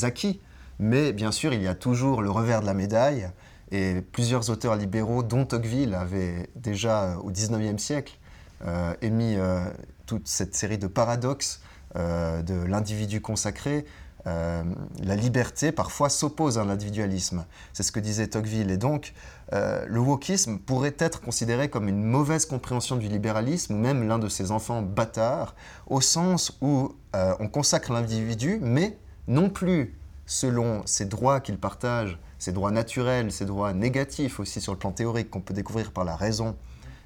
acquis, 0.02 0.40
mais 0.78 1.12
bien 1.12 1.32
sûr 1.32 1.52
il 1.52 1.60
y 1.60 1.66
a 1.66 1.74
toujours 1.74 2.22
le 2.22 2.30
revers 2.30 2.60
de 2.60 2.66
la 2.66 2.74
médaille, 2.74 3.28
et 3.72 4.02
plusieurs 4.02 4.50
auteurs 4.50 4.76
libéraux, 4.76 5.22
dont 5.22 5.46
Tocqueville, 5.46 5.94
avaient 5.94 6.50
déjà 6.54 7.04
euh, 7.04 7.16
au 7.16 7.30
XIXe 7.30 7.82
siècle 7.82 8.18
euh, 8.66 8.94
émis 9.00 9.34
euh, 9.36 9.64
toute 10.06 10.28
cette 10.28 10.54
série 10.54 10.78
de 10.78 10.86
paradoxes 10.86 11.60
de 11.94 12.54
l'individu 12.64 13.20
consacré. 13.20 13.84
la 14.24 15.14
liberté 15.14 15.72
parfois 15.72 16.08
s'oppose 16.08 16.56
à 16.56 16.64
l'individualisme. 16.64 17.44
C'est 17.74 17.82
ce 17.82 17.92
que 17.92 18.00
disait 18.00 18.28
Tocqueville. 18.28 18.70
Et 18.70 18.78
donc, 18.78 19.12
le 19.52 19.98
wokisme 19.98 20.56
pourrait 20.56 20.96
être 20.98 21.20
considéré 21.20 21.68
comme 21.68 21.88
une 21.88 22.02
mauvaise 22.02 22.46
compréhension 22.46 22.96
du 22.96 23.08
libéralisme, 23.08 23.74
ou 23.74 23.78
même 23.78 24.08
l'un 24.08 24.18
de 24.18 24.30
ses 24.30 24.52
enfants 24.52 24.80
bâtards, 24.80 25.54
au 25.86 26.00
sens 26.00 26.56
où 26.62 26.94
on 27.12 27.48
consacre 27.48 27.92
l'individu, 27.92 28.58
mais 28.62 28.96
non 29.28 29.50
plus 29.50 29.94
selon 30.32 30.82
ses 30.86 31.04
droits 31.04 31.40
qu'il 31.40 31.58
partage 31.58 32.18
ses 32.38 32.52
droits 32.52 32.70
naturels, 32.70 33.30
ses 33.30 33.44
droits 33.44 33.74
négatifs 33.74 34.40
aussi 34.40 34.60
sur 34.62 34.72
le 34.72 34.78
plan 34.78 34.90
théorique 34.90 35.30
qu'on 35.30 35.42
peut 35.42 35.52
découvrir 35.52 35.92
par 35.92 36.04
la 36.04 36.16
raison 36.16 36.56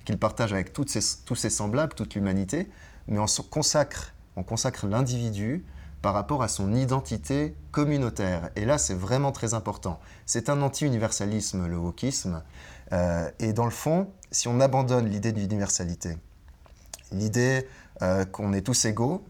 qu'il 0.05 0.17
partage 0.17 0.53
avec 0.53 0.73
tous 0.73 0.87
ses 0.87 1.51
semblables, 1.51 1.93
toute 1.95 2.15
l'humanité, 2.15 2.71
mais 3.09 3.19
on 3.19 3.27
consacre, 3.51 4.15
on 4.37 4.45
consacre 4.45 4.87
l'individu 4.87 5.65
par 6.03 6.15
rapport 6.15 6.45
à 6.45 6.49
son 6.49 6.73
identité 6.73 7.57
communautaire. 7.73 8.51
Et 8.55 8.65
là, 8.65 8.79
c'est 8.79 8.95
vraiment 8.95 9.33
très 9.33 9.55
important. 9.55 9.99
C'est 10.25 10.49
un 10.49 10.63
anti-universalisme, 10.63 11.67
le 11.67 11.77
wokisme. 11.77 12.45
Euh, 12.93 13.29
et 13.41 13.53
dans 13.53 13.65
le 13.65 13.73
fond, 13.73 14.09
si 14.31 14.47
on 14.47 14.61
abandonne 14.61 15.11
l'idée 15.11 15.33
d'universalité, 15.33 16.17
l'idée 17.11 17.67
euh, 18.03 18.25
qu'on 18.25 18.53
est 18.53 18.63
tous 18.63 18.85
égaux, 18.85 19.25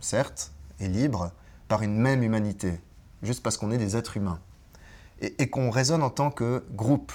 certes, 0.00 0.52
et 0.80 0.88
libres, 0.88 1.32
par 1.68 1.82
une 1.82 1.98
même 1.98 2.22
humanité, 2.22 2.80
juste 3.22 3.42
parce 3.42 3.56
qu'on 3.56 3.70
est 3.70 3.78
des 3.78 3.96
êtres 3.96 4.16
humains, 4.16 4.40
et, 5.20 5.48
qu'on 5.48 5.70
raisonne 5.70 6.02
en 6.02 6.10
tant 6.10 6.30
que 6.30 6.64
groupe, 6.72 7.12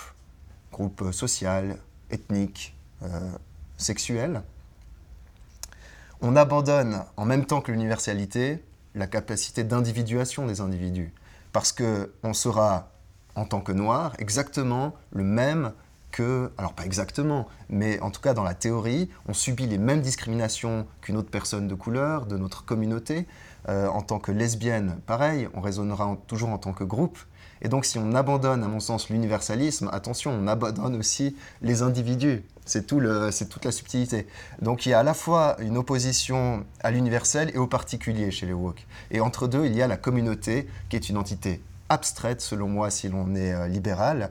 groupe 0.72 1.12
social, 1.12 1.78
ethnique, 2.10 2.76
euh, 3.04 3.32
sexuel, 3.78 4.42
on 6.22 6.36
abandonne 6.36 7.04
en 7.18 7.26
même 7.26 7.46
temps 7.46 7.62
que 7.62 7.72
l'universalité 7.72 8.64
la 8.96 9.08
capacité 9.08 9.64
d'individuation 9.64 10.48
des 10.48 10.62
individus. 10.62 11.14
parce 11.54 11.72
qu'on 11.72 12.34
sera, 12.34 12.92
en 13.36 13.46
tant 13.46 13.62
que 13.62 13.72
noir, 13.72 14.14
exactement 14.20 14.94
le 15.12 15.24
même 15.24 15.72
que, 16.12 16.52
alors 16.58 16.74
pas 16.74 16.86
exactement, 16.86 17.48
mais 17.70 18.00
en 18.00 18.12
tout 18.12 18.22
cas 18.22 18.34
dans 18.34 18.44
la 18.44 18.54
théorie, 18.54 19.10
on 19.28 19.34
subit 19.34 19.68
les 19.68 19.78
mêmes 19.78 20.02
discriminations 20.02 20.88
qu'une 21.02 21.18
autre 21.18 21.30
personne 21.30 21.68
de 21.68 21.76
couleur, 21.76 22.26
de 22.26 22.38
notre 22.38 22.66
communauté. 22.66 23.28
Euh, 23.70 23.88
en 23.88 24.02
tant 24.02 24.20
que 24.20 24.32
lesbienne, 24.32 25.00
pareil, 25.06 25.50
on 25.54 25.62
raisonnera 25.62 26.18
toujours 26.28 26.50
en 26.50 26.58
tant 26.58 26.74
que 26.74 26.84
groupe. 26.84 27.18
Et 27.62 27.70
donc 27.70 27.86
si 27.86 27.98
on 27.98 28.14
abandonne, 28.14 28.64
à 28.64 28.68
mon 28.68 28.80
sens, 28.80 29.10
l'universalisme, 29.10 29.90
attention, 29.92 30.32
on 30.32 30.48
abandonne 30.48 30.96
aussi 30.96 31.36
les 31.62 31.82
individus. 31.82 32.44
C'est 32.66 32.86
tout 32.86 33.02
toute 33.50 33.66
la 33.66 33.72
subtilité. 33.72 34.28
Donc 34.62 34.86
il 34.86 34.90
y 34.90 34.94
a 34.94 35.00
à 35.00 35.04
la 35.04 35.14
fois 35.14 35.56
une 35.60 35.78
opposition 35.78 36.66
à 36.82 36.92
l'universel 36.92 37.52
et 37.54 37.58
au 37.58 37.68
particulier 37.68 38.30
chez 38.32 38.46
les 38.46 38.54
woke. 38.54 38.86
Et 39.12 39.22
entre 39.22 39.48
deux, 39.48 39.66
il 39.66 39.76
y 39.76 39.82
a 39.82 39.88
la 39.88 39.98
communauté 39.98 40.68
qui 40.90 40.96
est 40.96 41.10
une 41.10 41.18
entité 41.18 41.62
abstraite, 41.90 42.42
selon 42.42 42.68
moi, 42.68 42.90
si 42.90 43.10
l'on 43.10 43.36
est 43.36 43.54
euh, 43.54 43.68
libéral. 43.68 44.30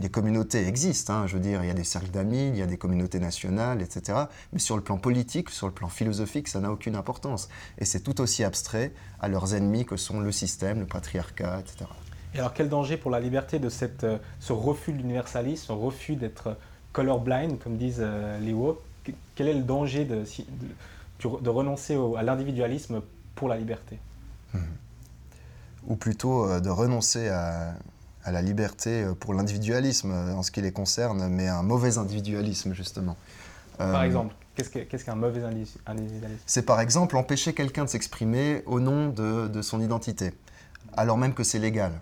Les 0.00 0.08
communautés 0.08 0.66
existent, 0.66 1.12
hein, 1.12 1.26
je 1.26 1.34
veux 1.34 1.42
dire, 1.42 1.62
il 1.62 1.68
y 1.68 1.70
a 1.70 1.74
des 1.74 1.84
cercles 1.84 2.10
d'amis, 2.10 2.48
il 2.48 2.56
y 2.56 2.62
a 2.62 2.66
des 2.66 2.76
communautés 2.76 3.18
nationales, 3.18 3.82
etc. 3.82 4.18
Mais 4.52 4.58
sur 4.58 4.76
le 4.76 4.82
plan 4.82 4.98
politique, 4.98 5.50
sur 5.50 5.66
le 5.66 5.72
plan 5.72 5.88
philosophique, 5.88 6.48
ça 6.48 6.60
n'a 6.60 6.70
aucune 6.70 6.96
importance. 6.96 7.48
Et 7.78 7.84
c'est 7.84 8.00
tout 8.00 8.20
aussi 8.20 8.44
abstrait 8.44 8.92
à 9.20 9.28
leurs 9.28 9.54
ennemis 9.54 9.84
que 9.84 9.96
sont 9.96 10.20
le 10.20 10.32
système, 10.32 10.80
le 10.80 10.86
patriarcat, 10.86 11.60
etc. 11.60 11.90
Et 12.34 12.38
alors 12.38 12.54
quel 12.54 12.68
danger 12.68 12.96
pour 12.96 13.10
la 13.10 13.20
liberté 13.20 13.58
de 13.58 13.68
cette, 13.68 14.04
euh, 14.04 14.18
ce 14.38 14.52
refus 14.52 14.92
de 14.92 14.98
l'universalisme, 14.98 15.66
ce 15.66 15.72
refus 15.72 16.16
d'être 16.16 16.56
colorblind, 16.92 17.58
comme 17.58 17.76
disent 17.76 17.98
euh, 18.00 18.38
les 18.40 18.52
woke? 18.52 18.78
Quel 19.34 19.48
est 19.48 19.54
le 19.54 19.62
danger 19.62 20.04
de, 20.04 20.24
de, 21.24 21.48
renoncer 21.48 21.98
à 22.16 22.22
l'individualisme 22.22 23.00
pour 23.34 23.48
la 23.48 23.56
liberté? 23.56 23.98
Hmm 24.52 24.58
ou 25.86 25.96
plutôt 25.96 26.46
euh, 26.46 26.60
de 26.60 26.68
renoncer 26.68 27.28
à, 27.28 27.74
la 28.26 28.42
liberté 28.42 29.02
euh, 29.02 29.14
pour 29.14 29.34
l'individualisme 29.34 30.12
euh, 30.12 30.34
en 30.34 30.42
ce 30.42 30.50
qui 30.50 30.60
les 30.60 30.72
concerne, 30.72 31.28
mais 31.28 31.48
un 31.48 31.62
mauvais 31.62 31.98
individualisme 31.98 32.74
justement. 32.74 33.16
Par 33.78 34.02
exemple, 34.02 34.34
qu'est-ce 34.56 35.04
qu'un 35.06 35.14
mauvais 35.14 35.42
individualisme? 35.86 36.42
C'est 36.44 36.66
par 36.66 36.80
exemple 36.80 37.16
empêcher 37.16 37.54
quelqu'un 37.54 37.84
de 37.84 37.88
s'exprimer 37.88 38.62
au 38.66 38.78
nom 38.78 39.08
de, 39.08 39.62
son 39.62 39.80
identité, 39.80 40.34
alors 40.98 41.16
même 41.16 41.32
que 41.32 41.44
c'est 41.44 41.58
légal. 41.58 41.92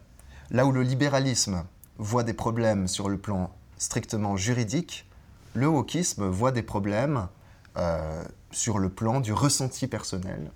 Là 0.50 0.66
où 0.66 0.72
le 0.72 0.82
libéralisme 0.82 1.62
voit 1.98 2.24
des 2.24 2.32
problèmes 2.32 2.88
sur 2.88 3.08
le 3.08 3.16
plan 3.16 3.52
strictement 3.76 4.36
juridique, 4.36 5.08
le 5.54 5.68
wokisme 5.68 6.26
voit 6.26 6.50
des 6.50 6.64
problèmes 6.64 7.28
sur 8.50 8.80
le 8.80 8.88
plan 8.88 9.20
du 9.20 9.32
ressenti 9.32 9.86
personnel, 9.86 10.50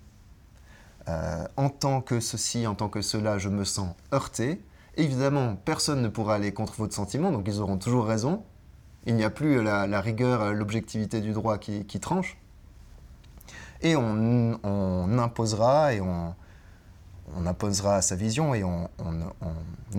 euh, 1.09 1.45
en 1.57 1.69
tant 1.69 2.01
que 2.01 2.19
ceci, 2.19 2.65
en 2.65 2.75
tant 2.75 2.89
que 2.89 3.01
cela, 3.01 3.37
je 3.37 3.49
me 3.49 3.63
sens 3.63 3.89
heurté. 4.13 4.61
Évidemment, 4.95 5.55
personne 5.55 6.01
ne 6.01 6.07
pourra 6.07 6.35
aller 6.35 6.53
contre 6.53 6.75
votre 6.75 6.93
sentiment, 6.93 7.31
donc 7.31 7.47
ils 7.47 7.59
auront 7.59 7.77
toujours 7.77 8.05
raison. 8.05 8.43
Il 9.05 9.15
n'y 9.15 9.23
a 9.23 9.29
plus 9.29 9.61
la, 9.61 10.01
rigueur, 10.01 10.53
l'objectivité 10.53 11.19
du 11.19 11.33
droit 11.33 11.57
qui, 11.57 11.99
tranche. 11.99 12.37
Et 13.81 13.95
on, 13.97 15.17
imposera 15.19 15.93
et 15.93 15.99
on, 15.99 16.35
imposera 17.45 18.01
sa 18.01 18.15
vision 18.15 18.55
et 18.55 18.63
on, 18.63 18.89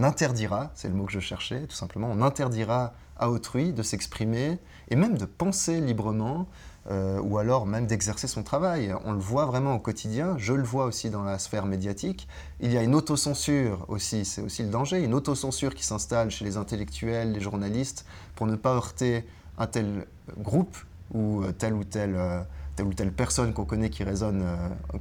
interdira, 0.03 0.71
c'est 0.75 0.89
le 0.89 0.95
mot 0.95 1.05
que 1.05 1.13
je 1.13 1.21
cherchais 1.21 1.67
tout 1.67 1.77
simplement, 1.77 2.09
on 2.11 2.23
interdira 2.23 2.95
à 3.17 3.31
autrui 3.31 3.73
de 3.73 3.83
s'exprimer 3.83 4.59
et 4.89 4.97
même 4.97 5.19
de 5.19 5.25
penser 5.27 5.81
librement, 5.81 6.47
euh, 6.91 7.19
ou 7.23 7.39
alors 7.39 7.65
même 7.65 7.87
d'exercer 7.87 8.27
son 8.27 8.43
travail. 8.43 8.95
On 9.07 9.13
le 9.13 9.19
voit 9.19 9.47
vraiment 9.47 9.75
au 9.75 9.79
quotidien, 9.79 10.37
je 10.37 10.53
le 10.53 10.63
vois 10.63 10.85
aussi 10.85 11.09
dans 11.09 11.25
la 11.25 11.39
sphère 11.39 11.65
médiatique. 11.65 12.29
Il 12.61 12.71
y 12.71 12.77
a 12.77 12.83
une 12.83 12.95
autocensure 12.95 13.87
aussi, 13.89 14.27
c'est 14.27 14.43
aussi 14.43 14.63
le 14.63 14.69
danger, 14.69 15.03
une 15.03 15.15
autocensure 15.15 15.75
qui 15.75 15.83
s'installe 15.83 16.31
chez 16.31 16.45
les 16.45 16.59
intellectuels, 16.59 17.33
les 17.33 17.41
journalistes, 17.41 18.05
pour 18.35 18.47
ne 18.47 18.55
pas 18.55 18.75
heurter 18.75 19.25
un 19.57 19.67
tel 19.67 20.07
groupe 20.37 20.77
ou 21.15 21.43
euh, 21.43 21.53
telle 21.53 21.73
ou 21.73 21.85
telle, 21.85 22.17
euh, 22.17 22.43
telle, 22.77 22.87
ou 22.87 22.93
telle 22.93 23.13
personne 23.13 23.55
qu'on 23.55 23.65
connaît 23.65 23.89
qui 23.89 24.05
résonne 24.05 24.45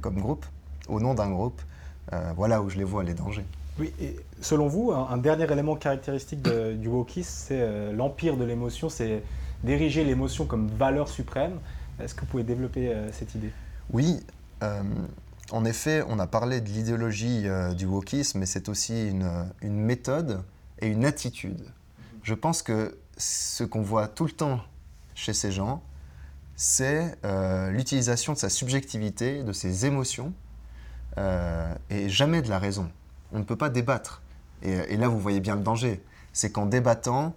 comme 0.00 0.20
groupe, 0.20 0.46
au 0.88 1.00
nom 1.00 1.12
d'un 1.12 1.30
groupe. 1.30 1.60
voilà 2.34 2.62
où 2.62 2.70
je 2.70 2.78
les 2.78 2.84
vois, 2.84 3.04
les 3.04 3.14
dangers. 3.14 3.44
Oui, 3.78 3.92
et 4.00 4.16
selon 4.40 4.68
vous, 4.68 4.92
un, 4.92 5.16
dernier 5.18 5.52
élément 5.52 5.76
caractéristique 5.76 6.40
du 6.42 6.88
wokisme, 6.88 7.30
c'est 7.30 7.92
l'empire 7.92 8.38
de 8.38 8.44
l'émotion, 8.44 8.88
c'est 8.88 9.22
d'ériger 9.64 10.04
l'émotion 10.04 10.44
comme 10.46 10.68
valeur 10.68 11.08
suprême. 11.08 11.58
Est-ce 12.00 12.14
que 12.14 12.20
vous 12.20 12.26
pouvez 12.26 12.44
développer 12.44 12.88
euh, 12.88 13.10
cette 13.12 13.34
idée? 13.34 13.50
Oui. 13.90 14.20
Euh, 14.62 14.82
en 15.50 15.64
effet, 15.64 16.02
on 16.08 16.18
a 16.18 16.26
parlé 16.26 16.60
de 16.60 16.68
l'idéologie 16.68 17.42
euh, 17.46 17.74
du 17.74 17.86
wokisme, 17.86 18.38
mais 18.38 18.46
c'est 18.46 18.68
aussi 18.68 19.08
une, 19.08 19.50
méthode 19.62 20.42
et 20.80 20.86
une 20.86 21.04
attitude. 21.04 21.62
Je 22.22 22.34
pense 22.34 22.62
que 22.62 22.98
ce 23.16 23.64
qu'on 23.64 23.82
voit 23.82 24.08
tout 24.08 24.24
le 24.24 24.32
temps 24.32 24.60
chez 25.14 25.32
ces 25.32 25.52
gens, 25.52 25.82
c'est 26.56 27.18
l'utilisation 27.70 28.32
de 28.32 28.38
sa 28.38 28.48
subjectivité, 28.48 29.42
de 29.42 29.52
ses 29.52 29.86
émotions, 29.86 30.32
et 31.18 32.08
jamais 32.08 32.42
de 32.42 32.48
la 32.48 32.58
raison. 32.58 32.90
On 33.32 33.38
ne 33.40 33.44
peut 33.44 33.56
pas 33.56 33.70
débattre. 33.70 34.22
Et 34.62 34.96
là, 34.96 35.08
vous 35.08 35.18
voyez 35.18 35.40
bien 35.40 35.56
le 35.56 35.62
danger. 35.62 36.00
C'est 36.32 36.50
qu'en 36.50 36.66
débattant, 36.66 37.34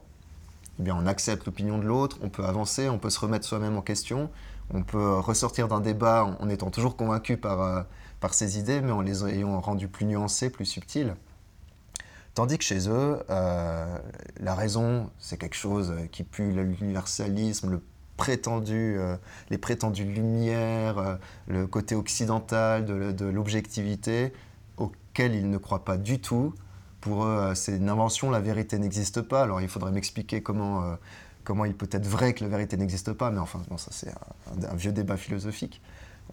eh 0.85 0.91
on 0.91 1.05
accepte 1.07 1.45
l'opinion 1.45 1.77
de 1.77 1.85
l'autre, 1.85 2.17
on 2.21 2.29
peut 2.29 2.45
avancer, 2.45 2.89
on 2.89 2.99
peut 2.99 3.09
se 3.09 3.19
remettre 3.19 3.45
soi-même 3.45 3.77
en 3.77 3.81
question, 3.81 4.29
on 4.73 4.83
peut 4.83 5.17
ressortir 5.19 5.67
d'un 5.67 5.79
débat 5.79 6.37
en 6.39 6.49
étant 6.49 6.69
toujours 6.69 6.95
convaincu 6.95 7.37
par, 7.37 7.61
euh, 7.61 7.81
par 8.19 8.33
ses 8.33 8.59
idées, 8.59 8.81
mais 8.81 8.91
en 8.91 9.01
les 9.01 9.25
ayant 9.25 9.59
rendues 9.59 9.87
plus 9.87 10.05
nuancées, 10.05 10.49
plus 10.49 10.65
subtiles. 10.65 11.15
Tandis 12.33 12.57
que 12.57 12.63
chez 12.63 12.87
eux, 12.89 13.19
euh, 13.29 13.97
la 14.39 14.53
raison, 14.53 15.09
c'est 15.17 15.37
quelque 15.37 15.55
chose 15.55 15.95
qui 16.11 16.23
pue 16.23 16.51
l'universalisme, 16.51 17.71
le 17.71 17.81
prétendu, 18.15 18.97
euh, 18.99 19.15
les 19.49 19.57
prétendues 19.57 20.05
lumières, 20.05 21.17
le 21.47 21.65
côté 21.65 21.95
occidental 21.95 22.85
de, 22.85 23.11
de 23.11 23.25
l'objectivité, 23.25 24.33
auquel 24.77 25.33
ils 25.33 25.49
ne 25.49 25.57
croient 25.57 25.85
pas 25.85 25.97
du 25.97 26.19
tout, 26.19 26.53
pour 27.07 27.25
eux, 27.25 27.29
euh, 27.29 27.55
c'est 27.55 27.77
une 27.77 27.89
invention, 27.89 28.29
la 28.29 28.39
vérité 28.39 28.77
n'existe 28.77 29.21
pas. 29.21 29.43
Alors 29.43 29.61
il 29.61 29.67
faudrait 29.67 29.91
m'expliquer 29.91 30.41
comment, 30.41 30.83
euh, 30.83 30.95
comment 31.43 31.65
il 31.65 31.73
peut 31.73 31.89
être 31.91 32.05
vrai 32.05 32.33
que 32.33 32.43
la 32.43 32.49
vérité 32.49 32.77
n'existe 32.77 33.13
pas, 33.13 33.31
mais 33.31 33.39
enfin, 33.39 33.61
ça 33.77 33.91
c'est 33.91 34.09
un, 34.09 34.75
vieux 34.75 34.91
débat 34.91 35.17
philosophique. 35.17 35.81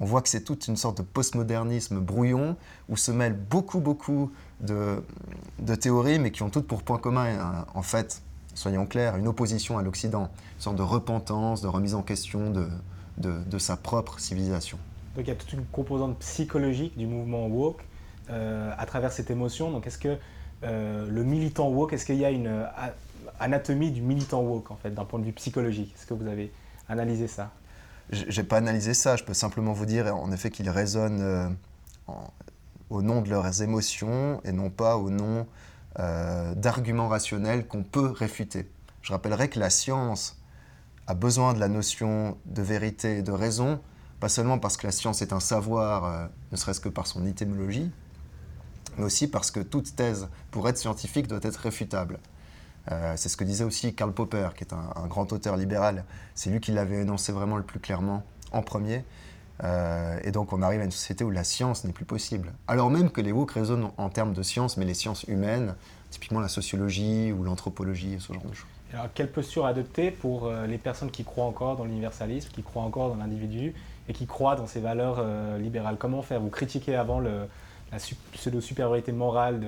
On 0.00 0.04
voit 0.04 0.23
que 0.23 0.28
c'est 0.28 0.43
toute 0.43 0.66
une 0.66 0.76
sorte 0.76 0.99
de 0.99 1.02
postmodernisme 1.02 2.00
brouillon 2.00 2.57
où 2.88 2.97
se 2.97 3.12
mêlent 3.12 3.38
beaucoup, 3.38 3.78
beaucoup 3.78 4.33
de, 4.61 5.00
théories, 5.81 6.19
mais 6.19 6.33
qui 6.33 6.43
ont 6.43 6.50
toutes 6.50 6.66
pour 6.66 6.83
point 6.83 6.99
commun, 6.99 7.26
hein, 7.26 7.66
en 7.75 7.83
fait, 7.83 8.21
soyons 8.54 8.87
clairs, 8.87 9.16
une 9.16 9.28
opposition 9.28 9.78
à 9.78 9.83
l'Occident, 9.83 10.31
une 10.57 10.61
sorte 10.61 10.76
de 10.76 10.83
repentance, 10.83 11.62
de 11.62 11.69
remise 11.69 11.95
en 11.95 12.02
question 12.02 12.50
de, 12.50 12.66
de, 13.19 13.38
de, 13.45 13.59
sa 13.59 13.76
propre 13.76 14.19
civilisation. 14.19 14.78
Donc 15.14 15.26
il 15.26 15.28
y 15.28 15.33
a 15.33 15.37
toute 15.37 15.52
une 15.52 15.64
composante 15.66 16.19
psychologique 16.19 16.99
du 16.99 17.07
mouvement 17.07 17.47
woke 17.47 17.85
euh, 18.31 18.73
à 18.78 18.87
travers 18.87 19.12
cette 19.12 19.31
émotion. 19.31 19.71
Donc 19.71 19.87
est-ce 19.87 19.99
que 19.99 20.16
euh, 20.64 21.06
le 21.09 21.25
militant 21.25 21.68
woke, 21.68 21.92
est-ce 21.92 22.06
qu'il 22.06 22.16
y 22.16 22.25
a 22.25 22.30
une 22.30 22.47
euh, 22.47 22.66
anatomie 23.38 23.90
du 23.90 24.00
militant 24.00 24.40
woke, 24.40 24.71
en 24.71 24.76
fait, 24.76 24.90
d'un 24.90 25.04
point 25.04 25.18
de 25.18 25.25
vue 25.25 25.33
psychologique? 25.33 25.94
Est-ce 25.97 26.06
que 26.06 26.14
vous 26.14 26.26
avez 26.26 26.52
analysé 26.88 27.28
ça? 27.28 27.50
J'ai 28.11 28.44
pas 28.44 28.59
analysé 28.59 28.92
ça, 28.94 29.16
je 29.16 29.25
peux 29.25 29.35
simplement 29.35 29.73
vous 29.73 29.87
dire 29.87 30.14
en 30.14 30.30
effet 30.30 30.50
qu'ils 30.50 30.68
résonnent 30.68 31.23
euh, 31.23 31.49
au 32.90 33.00
nom 33.00 33.23
de 33.23 33.30
leurs 33.30 33.62
émotions 33.62 34.42
et 34.44 34.52
non 34.52 34.71
pas 34.71 34.97
au 34.97 35.11
nom 35.11 35.47
d'arguments 36.56 37.06
rationnels 37.06 37.68
qu'on 37.68 37.85
peut 37.85 38.11
réfuter. 38.11 38.68
Je 39.00 39.12
rappellerai 39.12 39.49
que 39.49 39.61
la 39.61 39.71
science 39.71 40.42
a 41.06 41.14
besoin 41.14 41.54
de 41.54 41.61
la 41.61 41.68
notion 41.68 42.37
de 42.47 42.62
vérité 42.62 43.18
et 43.18 43.23
de 43.23 43.30
raison, 43.30 43.80
pas 44.18 44.28
seulement 44.28 44.59
parce 44.59 44.76
que 44.76 44.88
la 44.88 44.92
science 44.92 45.23
est 45.23 45.33
un 45.33 45.38
savoir, 45.38 46.30
ne 46.50 46.56
serait-ce 46.56 46.80
que 46.80 46.88
par 46.88 47.06
son 47.06 47.25
étymologie, 47.25 47.92
mais 48.98 49.04
aussi 49.04 49.28
parce 49.28 49.50
que 49.50 49.60
toute 49.60 49.96
thèse, 49.96 50.28
pour 50.50 50.68
être 50.68 50.78
scientifique, 50.78 51.26
doit 51.26 51.40
être 51.42 51.56
réfutable. 51.56 52.18
Euh, 52.92 53.14
c'est 53.16 53.28
ce 53.28 53.36
que 53.36 53.44
disait 53.44 53.64
aussi 53.64 53.94
Karl 53.94 54.12
Popper, 54.12 54.50
qui 54.56 54.64
est 54.64 54.72
un, 54.72 55.06
grand 55.06 55.32
auteur 55.32 55.56
libéral. 55.56 56.04
C'est 56.34 56.50
lui 56.50 56.60
qui 56.60 56.72
l'avait 56.72 57.02
énoncé 57.02 57.32
vraiment 57.32 57.56
le 57.56 57.62
plus 57.62 57.80
clairement 57.80 58.22
en 58.52 58.62
premier. 58.62 59.04
Euh, 59.62 60.18
et 60.24 60.32
donc 60.32 60.52
on 60.52 60.62
arrive 60.62 60.80
à 60.80 60.84
une 60.84 60.90
société 60.90 61.22
où 61.24 61.30
la 61.30 61.44
science 61.44 61.84
n'est 61.84 61.92
plus 61.92 62.04
possible. 62.04 62.52
Alors 62.66 62.90
même 62.90 63.10
que 63.10 63.20
les 63.20 63.32
woke 63.32 63.52
raisonnent 63.52 63.90
en 63.96 64.08
termes 64.08 64.32
de 64.32 64.42
science, 64.42 64.76
mais 64.76 64.84
les 64.84 64.94
sciences 64.94 65.24
humaines, 65.24 65.76
typiquement 66.10 66.40
la 66.40 66.48
sociologie 66.48 67.32
ou 67.32 67.44
l'anthropologie, 67.44 68.16
ce 68.18 68.32
genre 68.32 68.42
de 68.42 68.54
choses. 68.54 68.66
Alors 68.92 69.08
quelle 69.14 69.30
posture 69.30 69.66
adopter 69.66 70.10
pour 70.10 70.46
euh, 70.46 70.66
les 70.66 70.78
personnes 70.78 71.10
qui 71.10 71.24
croient 71.24 71.46
encore 71.46 71.76
dans 71.76 71.84
l'universalisme, 71.84 72.50
qui 72.52 72.62
croient 72.62 72.82
encore 72.82 73.10
dans 73.10 73.16
l'individu 73.16 73.74
et 74.08 74.12
qui 74.12 74.26
croient 74.26 74.56
dans 74.56 74.66
ces 74.66 74.80
valeurs 74.80 75.24
libérales? 75.58 75.96
Comment 75.98 76.20
faire? 76.20 76.40
Vous 76.40 76.50
critiquez 76.50 76.94
avant 76.94 77.20
le, 77.20 77.46
la 77.94 78.00
pseudo-supériorité 78.32 79.12
morale 79.12 79.60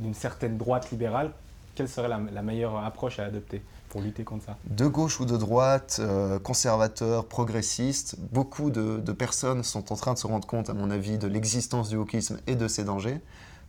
d'une 0.00 0.14
certaine 0.14 0.56
droite 0.56 0.90
libérale, 0.90 1.30
quelle 1.74 1.88
serait 1.88 2.08
la, 2.08 2.42
meilleure 2.42 2.76
approche 2.78 3.18
à 3.18 3.24
adopter 3.24 3.62
pour 3.88 4.00
lutter 4.00 4.24
contre 4.24 4.44
ça? 4.46 4.56
De 4.64 4.86
gauche 4.86 5.20
ou 5.20 5.24
de 5.24 5.36
droite, 5.36 5.98
euh, 6.00 6.38
conservateurs, 6.38 7.26
progressistes, 7.26 8.16
beaucoup 8.32 8.70
de, 8.70 9.12
personnes 9.12 9.62
sont 9.62 9.92
en 9.92 9.96
train 9.96 10.14
de 10.14 10.18
se 10.18 10.26
rendre 10.26 10.46
compte, 10.46 10.70
à 10.70 10.74
mon 10.74 10.90
avis, 10.90 11.18
de 11.18 11.26
l'existence 11.26 11.88
du 11.88 11.96
wokisme 11.96 12.38
et 12.46 12.54
de 12.54 12.68
ses 12.68 12.84
dangers, 12.84 13.20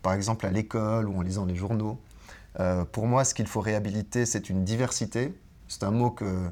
par 0.01 0.13
exemple 0.13 0.45
à 0.45 0.51
l'école 0.51 1.09
ou 1.09 1.17
en 1.17 1.21
lisant 1.21 1.45
les 1.45 1.55
journaux. 1.55 1.99
pour 2.91 3.07
moi, 3.07 3.25
ce 3.25 3.33
qu'il 3.33 3.47
faut 3.47 3.61
réhabiliter, 3.61 4.25
c'est 4.25 4.49
une 4.49 4.63
diversité. 4.63 5.33
C'est 5.67 5.83
un 5.83 5.91
mot 5.91 6.11
que, 6.11 6.51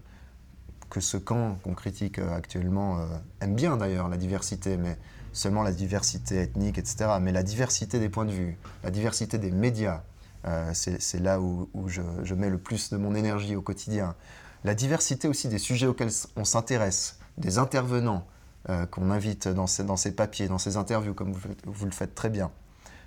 ce 1.00 1.18
camp 1.18 1.58
qu'on 1.64 1.74
critique 1.74 2.20
actuellement 2.20 3.00
aime 3.42 3.56
bien 3.56 3.78
d'ailleurs, 3.78 4.10
la 4.10 4.18
diversité, 4.18 4.78
mais 4.78 4.98
seulement 5.34 5.64
la 5.64 5.72
diversité 5.72 6.38
ethnique, 6.38 6.78
etc., 6.78 7.18
mais 7.20 7.32
la 7.32 7.44
diversité 7.44 8.00
des 8.00 8.10
points 8.10 8.26
de 8.26 8.32
vue, 8.32 8.58
la 8.84 8.92
diversité 8.92 9.38
des 9.38 9.52
médias. 9.52 10.04
Euh, 10.46 10.72
c'est 10.74 11.20
là 11.20 11.40
où, 11.40 11.68
je, 11.88 12.34
mets 12.34 12.50
le 12.50 12.58
plus 12.58 12.92
de 12.92 12.98
mon 12.98 13.16
énergie 13.16 13.56
au 13.56 13.62
quotidien. 13.62 14.16
La 14.64 14.76
diversité 14.76 15.28
aussi 15.28 15.48
des 15.48 15.58
sujets 15.58 15.88
auxquels 15.88 16.12
on 16.36 16.46
s'intéresse, 16.46 17.20
des 17.38 17.58
intervenants 17.58 18.26
euh, 18.70 18.86
qu'on 18.86 19.10
invite 19.12 19.48
dans 19.48 19.68
ces, 19.68 19.84
dans 19.84 19.98
ces, 19.98 20.16
papiers, 20.16 20.48
dans 20.48 20.58
ces 20.58 20.78
interviews, 20.78 21.14
comme 21.14 21.34
vous, 21.66 21.86
le 21.86 21.92
faites 21.92 22.14
très 22.16 22.30
bien. 22.30 22.52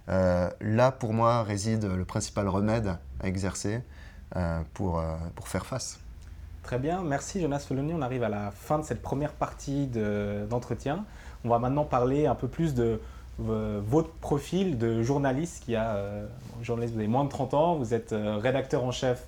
Euh, 0.08 0.50
là, 0.60 0.92
pour 0.92 1.12
moi, 1.12 1.42
réside 1.42 1.84
le 1.84 2.04
principal 2.04 2.48
remède 2.48 2.98
à 3.20 3.28
exercer 3.28 3.80
pour, 4.74 5.02
pour 5.34 5.48
faire 5.48 5.64
face. 5.64 6.00
Très 6.62 6.78
bien, 6.78 7.02
merci 7.02 7.40
Jonas 7.40 7.60
Feloni. 7.60 7.94
On 7.94 8.02
arrive 8.02 8.24
à 8.24 8.28
la 8.28 8.50
fin 8.50 8.80
de 8.80 8.84
cette 8.84 9.00
première 9.00 9.32
partie 9.32 9.86
d'entretien. 9.86 11.04
On 11.44 11.48
va 11.48 11.58
maintenant 11.58 11.84
parler 11.84 12.26
un 12.26 12.34
peu 12.34 12.48
plus 12.48 12.74
de 12.74 13.00
euh, 13.44 13.80
votre 13.86 14.08
profil 14.08 14.78
de 14.78 15.02
journaliste 15.02 15.64
qui 15.64 15.76
a, 15.76 15.96
euh, 15.96 16.26
journaliste, 16.62 16.94
vous 16.94 17.00
avez 17.00 17.08
moins 17.08 17.24
de 17.24 17.28
30 17.28 17.52
ans, 17.52 17.74
vous 17.76 17.92
êtes 17.92 18.12
euh, 18.12 18.38
rédacteur 18.38 18.84
en 18.84 18.92
chef 18.92 19.26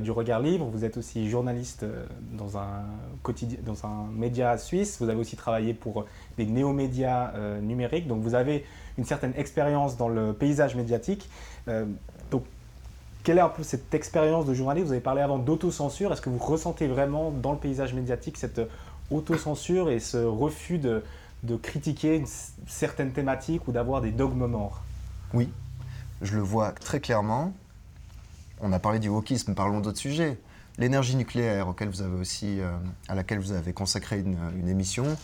du 0.00 0.12
Regard 0.12 0.38
Libre, 0.38 0.66
vous 0.66 0.84
êtes 0.84 0.96
aussi 0.96 1.28
journaliste 1.28 1.84
dans 2.38 2.56
un, 2.56 2.84
quotidien, 3.24 3.58
dans 3.66 3.84
un 3.84 4.06
média 4.14 4.56
suisse, 4.56 4.98
vous 5.00 5.08
avez 5.08 5.18
aussi 5.18 5.34
travaillé 5.34 5.74
pour 5.74 6.04
des 6.36 6.46
néomédias 6.46 7.32
numériques, 7.60 8.06
donc 8.06 8.22
vous 8.22 8.36
avez 8.36 8.64
une 8.96 9.04
certaine 9.04 9.32
expérience 9.36 9.96
dans 9.96 10.06
le 10.06 10.34
paysage 10.34 10.76
médiatique. 10.76 11.28
donc, 12.30 12.44
quelle 13.24 13.38
est 13.38 13.40
un 13.40 13.48
peu 13.48 13.64
cette 13.64 13.92
expérience 13.92 14.46
de 14.46 14.54
journaliste? 14.54 14.86
Vous 14.86 14.92
avez 14.92 15.00
parlé 15.00 15.20
avant 15.20 15.38
d'autocensure. 15.38 16.12
Est-ce 16.12 16.20
que 16.20 16.30
vous 16.30 16.38
ressentez 16.38 16.86
vraiment 16.86 17.32
dans 17.32 17.50
le 17.50 17.58
paysage 17.58 17.92
médiatique 17.92 18.38
cette 18.38 18.60
autocensure 19.10 19.90
et 19.90 19.98
ce 19.98 20.18
refus 20.18 20.78
de, 20.78 21.02
de 21.42 21.56
critiquer 21.56 22.16
une 22.16 22.26
certaine 22.66 23.12
thématique 23.12 23.66
ou 23.66 23.72
d'avoir 23.72 24.00
des 24.00 24.12
dogmes 24.12 24.46
morts. 24.46 24.82
Oui, 25.34 25.50
je 26.20 26.36
le 26.36 26.42
vois 26.42 26.72
très 26.72 27.00
clairement. 27.00 27.52
On 28.60 28.72
a 28.72 28.78
parlé 28.78 29.00
du 29.00 29.08
wokisme, 29.08 29.54
parlons 29.54 29.80
d'autres 29.80 29.98
sujets. 29.98 30.38
L'énergie 30.78 31.16
nucléaire, 31.16 31.68
auquel 31.68 31.88
vous 31.88 32.00
avez 32.00 32.18
aussi, 32.18 32.60
euh, 32.60 32.70
à 33.08 33.14
laquelle 33.14 33.40
vous 33.40 33.52
avez 33.52 33.72
consacré 33.72 34.20
une, 34.20 34.68
émission, 34.68 35.16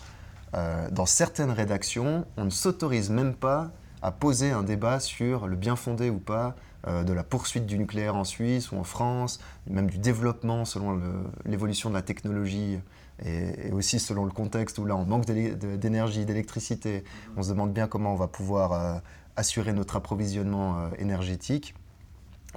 euh, 0.55 0.91
dans 0.91 1.07
certaines 1.07 1.53
rédactions, 1.53 2.27
on 2.37 2.45
ne 2.45 2.51
s'autorise 2.51 3.11
même 3.11 3.35
pas 3.35 3.71
à 4.03 4.11
poser 4.11 4.51
un 4.51 4.63
débat 4.63 5.01
sur 5.01 5.47
le 5.47 5.57
bien 5.57 5.77
fondé 5.77 6.11
ou 6.11 6.19
pas 6.19 6.55
euh, 6.87 7.03
de 7.03 7.13
la 7.13 7.25
poursuite 7.25 7.67
du 7.67 7.77
nucléaire 7.77 8.15
en 8.15 8.23
Suisse 8.23 8.71
ou 8.71 8.77
en 8.77 8.85
France, 8.85 9.41
même 9.67 9.91
du 9.91 9.99
développement 9.99 10.65
selon 10.65 11.01
l'évolution 11.45 11.89
de 11.89 11.95
la 11.95 12.03
technologie 12.03 12.79
et, 13.25 13.73
aussi 13.73 13.99
selon 13.99 14.25
le 14.25 14.31
contexte 14.31 14.79
où 14.79 14.85
là 14.85 14.95
on 14.95 15.05
manque 15.05 15.25
d'énergie, 15.25 16.25
d'électricité, 16.25 17.03
on 17.37 17.43
se 17.43 17.49
demande 17.49 17.73
bien 17.73 17.89
comment 17.89 18.13
on 18.13 18.17
va 18.17 18.29
pouvoir 18.29 18.73
euh, 18.73 18.95
assurer 19.35 19.73
notre 19.73 19.97
approvisionnement 19.97 20.79
euh, 20.79 20.89
énergétique. 20.99 21.75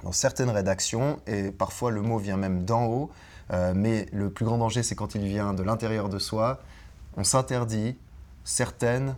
Dans 0.04 0.12
certaines 0.12 0.50
rédactions, 0.50 1.18
et 1.26 1.50
parfois 1.50 1.90
le 1.90 2.00
mot 2.00 2.18
vient 2.18 2.36
même 2.36 2.64
d'en 2.64 2.86
haut, 2.86 3.10
mais 3.74 4.06
le 4.12 4.30
plus 4.30 4.46
grand 4.46 4.56
danger 4.56 4.82
c'est 4.82 4.94
quand 4.94 5.14
il 5.14 5.22
vient 5.26 5.52
de 5.52 5.62
l'intérieur 5.62 6.08
de 6.08 6.18
soi, 6.18 6.60
on 7.18 7.24
s'interdit 7.24 7.98
certaines, 8.42 9.14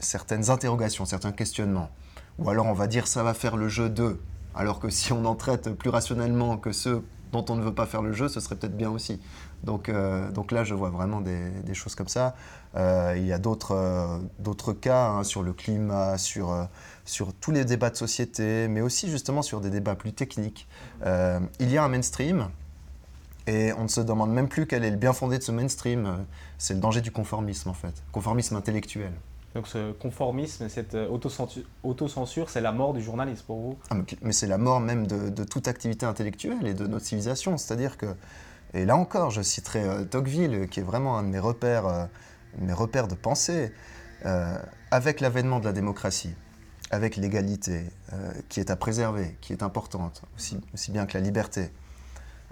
certaines 0.00 0.50
interrogations, 0.50 1.04
certains 1.04 1.30
questionnements. 1.30 1.88
Ou 2.40 2.50
alors 2.50 2.66
on 2.66 2.72
va 2.72 2.86
dire 2.86 3.06
ça 3.06 3.22
va 3.22 3.34
faire 3.34 3.56
le 3.56 3.68
jeu 3.68 3.88
d'eux, 3.88 4.20
alors 4.54 4.80
que 4.80 4.90
si 4.90 5.12
on 5.12 5.24
en 5.26 5.34
traite 5.34 5.70
plus 5.74 5.90
rationnellement 5.90 6.56
que 6.56 6.72
ceux 6.72 7.04
dont 7.32 7.44
on 7.48 7.54
ne 7.54 7.62
veut 7.62 7.74
pas 7.74 7.86
faire 7.86 8.02
le 8.02 8.12
jeu, 8.12 8.28
ce 8.28 8.40
serait 8.40 8.56
peut-être 8.56 8.76
bien 8.76 8.90
aussi. 8.90 9.20
Donc, 9.62 9.88
euh, 9.88 10.30
donc 10.30 10.52
là, 10.52 10.64
je 10.64 10.74
vois 10.74 10.90
vraiment 10.90 11.20
des, 11.20 11.74
choses 11.74 11.94
comme 11.94 12.08
ça. 12.08 12.34
Euh, 12.76 13.14
il 13.16 13.26
y 13.26 13.32
a 13.32 13.38
d'autres 13.38 13.74
euh, 13.74 14.74
cas 14.80 15.08
hein, 15.08 15.24
sur 15.24 15.42
le 15.42 15.52
climat, 15.52 16.18
sur, 16.18 16.68
sur 17.04 17.32
tous 17.32 17.52
les 17.52 17.64
débats 17.64 17.90
de 17.90 17.96
société, 17.96 18.68
mais 18.68 18.80
aussi 18.80 19.10
justement 19.10 19.42
sur 19.42 19.60
des 19.60 19.70
débats 19.70 19.94
plus 19.94 20.12
techniques. 20.12 20.66
il 21.04 21.70
y 21.70 21.78
a 21.78 21.84
un 21.84 21.88
mainstream. 21.88 22.48
Et 23.46 23.72
on 23.72 23.84
ne 23.84 23.88
se 23.88 24.00
demande 24.00 24.32
même 24.32 24.48
plus 24.48 24.66
quel 24.66 24.84
est 24.84 24.90
le 24.90 24.96
bien 24.96 25.12
fondé 25.12 25.38
de 25.38 25.42
ce 25.42 25.50
mainstream. 25.50 26.24
C'est 26.58 26.74
le 26.74 26.80
danger 26.80 27.00
du 27.00 27.10
conformisme, 27.10 27.70
en 27.70 27.74
fait. 27.74 28.02
Conformisme 28.12 28.56
intellectuel. 28.56 29.12
Donc 29.54 29.66
ce 29.66 29.92
conformisme, 29.92 30.68
cette 30.68 30.96
autocensure, 31.82 32.50
c'est 32.50 32.60
la 32.60 32.70
mort 32.70 32.92
du 32.92 33.02
journalisme 33.02 33.44
pour 33.46 33.58
vous 33.58 33.78
ah, 33.90 33.96
Mais 34.22 34.32
c'est 34.32 34.46
la 34.46 34.58
mort 34.58 34.78
même 34.78 35.06
de, 35.06 35.44
toute 35.44 35.66
activité 35.66 36.06
intellectuelle 36.06 36.66
et 36.66 36.74
de 36.74 36.86
notre 36.86 37.04
civilisation. 37.04 37.56
C'est-à-dire 37.56 37.96
que 37.96 38.06
et 38.72 38.84
là 38.84 38.96
encore, 38.96 39.30
je 39.30 39.42
citerai 39.42 39.82
euh, 39.82 40.04
Tocqueville, 40.04 40.68
qui 40.68 40.80
est 40.80 40.84
vraiment 40.84 41.18
un 41.18 41.22
de 41.22 41.28
mes 41.28 41.38
repères, 41.38 41.86
euh, 41.86 42.04
mes 42.58 42.72
repères 42.72 43.08
de 43.08 43.14
pensée. 43.14 43.72
Euh, 44.26 44.58
avec 44.90 45.20
l'avènement 45.20 45.60
de 45.60 45.64
la 45.64 45.72
démocratie, 45.72 46.34
avec 46.90 47.16
l'égalité, 47.16 47.84
qui 48.48 48.58
est 48.58 48.70
à 48.70 48.76
préserver, 48.76 49.38
qui 49.40 49.52
est 49.52 49.62
importante, 49.62 50.22
aussi, 50.36 50.60
aussi 50.74 50.90
bien 50.90 51.06
que 51.06 51.16
la 51.16 51.22
liberté, 51.22 51.70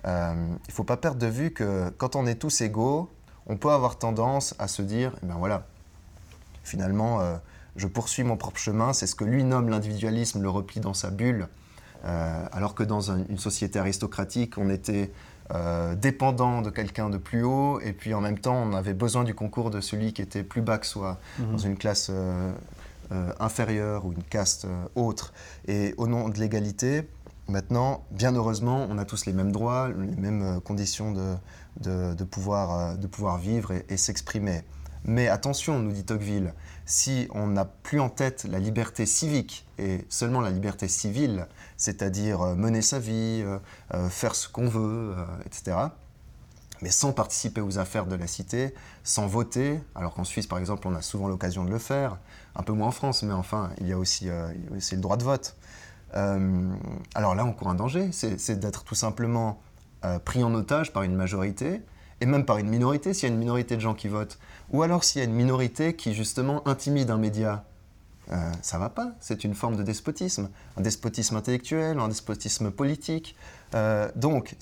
il 0.04 0.10
ne 0.10 0.72
faut 0.72 0.84
pas 0.84 0.96
perdre 0.96 1.18
de 1.18 1.26
vue 1.26 1.50
que 1.50 1.90
quand 1.98 2.14
on 2.14 2.26
est 2.26 2.36
tous 2.36 2.60
égaux, 2.60 3.10
on 3.48 3.56
peut 3.56 3.70
avoir 3.70 3.98
tendance 3.98 4.54
à 4.60 4.68
se 4.68 4.82
dire, 4.82 5.16
eh 5.22 5.26
ben 5.26 5.34
voilà, 5.34 5.66
finalement, 6.68 7.20
je 7.76 7.86
poursuis 7.86 8.24
mon 8.24 8.36
propre 8.36 8.58
chemin, 8.58 8.92
c'est 8.92 9.06
ce 9.06 9.14
que 9.14 9.24
lui 9.24 9.44
nomme 9.44 9.68
l'individualisme, 9.68 10.42
le 10.42 10.50
repli 10.50 10.80
dans 10.80 10.94
sa 10.94 11.10
bulle, 11.10 11.48
alors 12.04 12.74
que 12.74 12.82
dans 12.82 13.10
une 13.10 13.38
société 13.38 13.78
aristocratique, 13.78 14.58
on 14.58 14.70
était 14.70 15.10
euh, 15.54 15.94
dépendant 15.94 16.60
de 16.60 16.68
quelqu'un 16.68 17.08
de 17.08 17.16
plus 17.16 17.42
haut, 17.42 17.80
et 17.80 17.94
puis 17.94 18.12
en 18.12 18.20
même 18.20 18.38
temps, 18.38 18.56
on 18.56 18.74
avait 18.74 18.92
besoin 18.92 19.24
du 19.24 19.34
concours 19.34 19.70
de 19.70 19.80
celui 19.80 20.12
qui 20.12 20.20
était 20.20 20.42
plus 20.42 20.60
bas 20.60 20.76
que 20.76 20.86
soi, 20.86 21.18
mhm. 21.38 21.52
dans 21.52 21.58
une 21.58 21.78
classe 21.78 22.08
euh, 22.10 22.52
euh, 23.12 23.32
inférieure 23.40 24.04
ou 24.04 24.12
une 24.12 24.22
caste 24.22 24.66
autre. 24.94 25.32
Et 25.66 25.94
au 25.96 26.06
nom 26.06 26.28
de 26.28 26.38
l'égalité, 26.38 27.08
maintenant, 27.48 28.04
bien 28.10 28.34
heureusement, 28.34 28.86
on 28.90 28.98
a 28.98 29.06
tous 29.06 29.24
les 29.24 29.32
mêmes 29.32 29.50
droits, 29.50 29.88
les 29.88 30.16
mêmes 30.16 30.60
conditions 30.60 31.12
de, 31.12 31.34
de, 31.80 32.24
pouvoir, 32.24 32.98
de 32.98 33.06
pouvoir 33.06 33.38
vivre 33.38 33.72
et 33.88 33.96
s'exprimer. 33.96 34.64
Mais 35.04 35.28
attention, 35.28 35.78
nous 35.78 35.92
dit 35.92 36.04
Tocqueville, 36.04 36.52
si 36.88 37.28
on 37.32 37.48
n'a 37.48 37.64
plus 37.64 38.00
en 38.00 38.08
tête 38.08 38.46
la 38.50 38.58
liberté 38.58 39.06
civique 39.06 39.66
et 39.78 40.04
seulement 40.08 40.40
la 40.40 40.50
liberté 40.50 40.88
civile, 40.88 41.46
c'est-à-dire 41.76 42.42
euh, 42.42 42.54
mener 42.54 42.82
sa 42.82 42.98
vie, 42.98 43.42
euh, 43.44 43.58
euh, 43.94 44.08
faire 44.08 44.34
ce 44.34 44.48
qu'on 44.48 44.68
veut, 44.68 45.14
etc., 45.46 45.76
mais 46.80 46.90
sans 46.90 47.12
participer 47.12 47.60
aux 47.60 47.78
affaires 47.78 48.06
de 48.06 48.14
la 48.14 48.26
cité, 48.26 48.72
sans 49.02 49.26
voter, 49.26 49.80
alors 49.96 50.14
qu'en 50.14 50.24
Suisse, 50.24 50.46
par 50.46 50.58
exemple, 50.58 50.86
on 50.86 50.94
a 50.94 51.02
souvent 51.02 51.26
l'occasion 51.26 51.64
de 51.64 51.70
le 51.70 51.78
faire, 51.78 52.18
un 52.54 52.62
peu 52.62 52.72
moins 52.72 52.88
en 52.88 52.92
France, 52.92 53.22
mais 53.24 53.34
enfin, 53.34 53.70
il 53.80 53.88
y 53.88 53.92
a 53.92 53.98
aussi, 53.98 54.26
le 54.26 54.96
droit 54.98 55.16
de 55.16 55.24
vote. 55.24 55.56
alors 56.12 57.34
là, 57.34 57.44
on 57.44 57.52
court 57.52 57.68
un 57.68 57.74
danger, 57.74 58.10
c'est 58.12 58.60
d'être 58.60 58.84
tout 58.84 58.94
simplement 58.94 59.60
pris 60.24 60.44
en 60.44 60.54
otage 60.54 60.92
par 60.92 61.02
une 61.02 61.16
majorité, 61.16 61.82
et 62.20 62.26
même 62.26 62.44
par 62.44 62.58
une 62.58 62.68
minorité, 62.68 63.14
s'il 63.14 63.28
y 63.28 63.30
a 63.30 63.34
une 63.34 63.38
minorité 63.38 63.76
de 63.76 63.80
gens 63.80 63.94
qui 63.94 64.08
votent, 64.08 64.38
ou 64.70 64.82
alors 64.82 65.04
s'il 65.04 65.20
y 65.20 65.22
a 65.22 65.28
une 65.28 65.34
minorité 65.34 65.94
qui 65.94 66.14
justement 66.14 66.66
intimide 66.66 67.10
un 67.10 67.18
média. 67.18 67.64
Euh, 68.30 68.52
ça 68.60 68.78
va 68.78 68.90
pas, 68.90 69.12
c'est 69.20 69.44
une 69.44 69.54
forme 69.54 69.76
de 69.76 69.82
despotisme, 69.82 70.50
un 70.76 70.82
despotisme 70.82 71.36
intellectuel, 71.36 71.98
un 71.98 72.08
despotisme 72.08 72.70
politique. 72.70 73.36
Euh, 73.74 74.10
donc, 74.16 74.56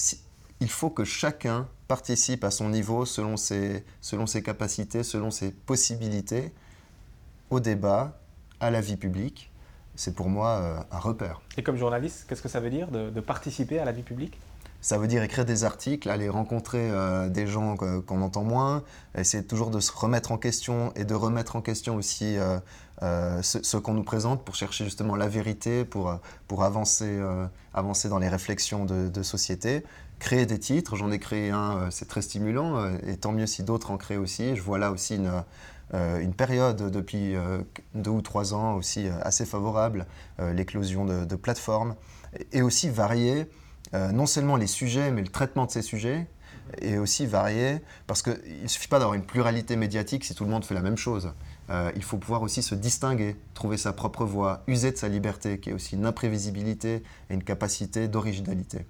il 0.60 0.70
faut 0.70 0.90
que 0.90 1.04
chacun 1.04 1.66
participe 1.88 2.44
à 2.44 2.52
son 2.52 2.68
niveau, 2.68 3.04
selon 3.04 3.36
ses, 3.36 3.84
selon 4.00 4.26
ses 4.26 4.42
capacités, 4.42 5.02
selon 5.02 5.30
ses 5.30 5.50
possibilités, 5.50 6.52
au 7.50 7.58
débat, 7.58 8.20
à 8.60 8.70
la 8.70 8.80
vie 8.80 8.96
publique. 8.96 9.50
C'est 9.96 10.14
pour 10.14 10.28
moi 10.28 10.60
euh, 10.60 10.78
un 10.92 10.98
repère. 10.98 11.40
Et 11.56 11.62
comme 11.62 11.76
journaliste, 11.76 12.26
qu'est-ce 12.28 12.42
que 12.42 12.48
ça 12.48 12.60
veut 12.60 12.70
dire 12.70 12.88
de 12.88 13.20
participer 13.20 13.80
à 13.80 13.84
la 13.84 13.92
vie 13.92 14.02
publique? 14.02 14.38
Ça 14.80 14.98
veut 14.98 15.08
dire 15.08 15.22
écrire 15.22 15.44
des 15.44 15.64
articles, 15.64 16.08
aller 16.08 16.28
rencontrer 16.28 16.90
euh, 16.90 17.28
des 17.28 17.46
gens 17.46 17.76
qu'on 17.76 18.22
entend 18.22 18.44
moins, 18.44 18.82
essayer 19.16 19.44
toujours 19.44 19.70
de 19.70 19.80
se 19.80 19.92
remettre 19.92 20.32
en 20.32 20.38
question 20.38 20.92
et 20.94 21.04
de 21.04 21.14
remettre 21.14 21.56
en 21.56 21.60
question 21.60 21.96
aussi 21.96 22.36
euh, 22.38 22.58
euh, 23.02 23.42
ce, 23.42 23.76
qu'on 23.76 23.94
nous 23.94 24.04
présente 24.04 24.44
pour 24.44 24.54
chercher 24.54 24.84
justement 24.84 25.16
la 25.16 25.28
vérité, 25.28 25.84
pour, 25.84 26.18
pour 26.46 26.62
avancer, 26.62 27.20
avancer 27.74 28.08
dans 28.08 28.18
les 28.18 28.28
réflexions 28.28 28.84
de, 28.84 29.22
société. 29.22 29.82
Créer 30.18 30.46
des 30.46 30.58
titres, 30.58 30.96
j'en 30.96 31.10
ai 31.10 31.18
créé 31.18 31.50
un, 31.50 31.90
c'est 31.90 32.08
très 32.08 32.22
stimulant, 32.22 32.90
et 33.06 33.16
tant 33.16 33.32
mieux 33.32 33.46
si 33.46 33.62
d'autres 33.62 33.90
en 33.90 33.98
créent 33.98 34.16
aussi. 34.16 34.56
Je 34.56 34.62
vois 34.62 34.78
là 34.78 34.90
aussi 34.90 35.16
une, 35.16 35.42
une 35.92 36.32
période 36.32 36.90
depuis 36.90 37.34
deux 37.94 38.10
ou 38.10 38.22
trois 38.22 38.54
ans 38.54 38.74
aussi 38.76 39.08
assez 39.22 39.44
favorable, 39.44 40.06
l'éclosion 40.38 41.04
de, 41.04 41.24
de, 41.24 41.36
plateformes, 41.36 41.96
et 42.52 42.62
aussi 42.62 42.88
varier 42.88 43.46
euh, 43.94 44.12
non 44.12 44.26
seulement 44.26 44.56
les 44.56 44.66
sujets, 44.66 45.10
mais 45.10 45.22
le 45.22 45.28
traitement 45.28 45.66
de 45.66 45.70
ces 45.70 45.82
sujets 45.82 46.26
est 46.80 46.98
aussi 46.98 47.26
varié, 47.26 47.80
parce 48.06 48.22
qu'il 48.22 48.62
ne 48.62 48.68
suffit 48.68 48.88
pas 48.88 48.98
d'avoir 48.98 49.14
une 49.14 49.24
pluralité 49.24 49.76
médiatique 49.76 50.24
si 50.24 50.34
tout 50.34 50.44
le 50.44 50.50
monde 50.50 50.64
fait 50.64 50.74
la 50.74 50.82
même 50.82 50.96
chose. 50.96 51.32
euh, 51.70 51.90
il 51.96 52.02
faut 52.02 52.16
pouvoir 52.16 52.42
aussi 52.42 52.62
se 52.62 52.74
distinguer, 52.74 53.36
trouver 53.54 53.76
sa 53.76 53.92
propre 53.92 54.24
voie, 54.24 54.62
user 54.66 54.92
de 54.92 54.96
sa 54.96 55.08
liberté, 55.08 55.58
qui 55.58 55.70
est 55.70 55.72
aussi 55.72 55.94
une 55.96 56.06
imprévisibilité 56.06 57.02
et 57.30 57.34
une 57.34 57.42
capacité 57.42 58.08
d'originalité. 58.08 58.86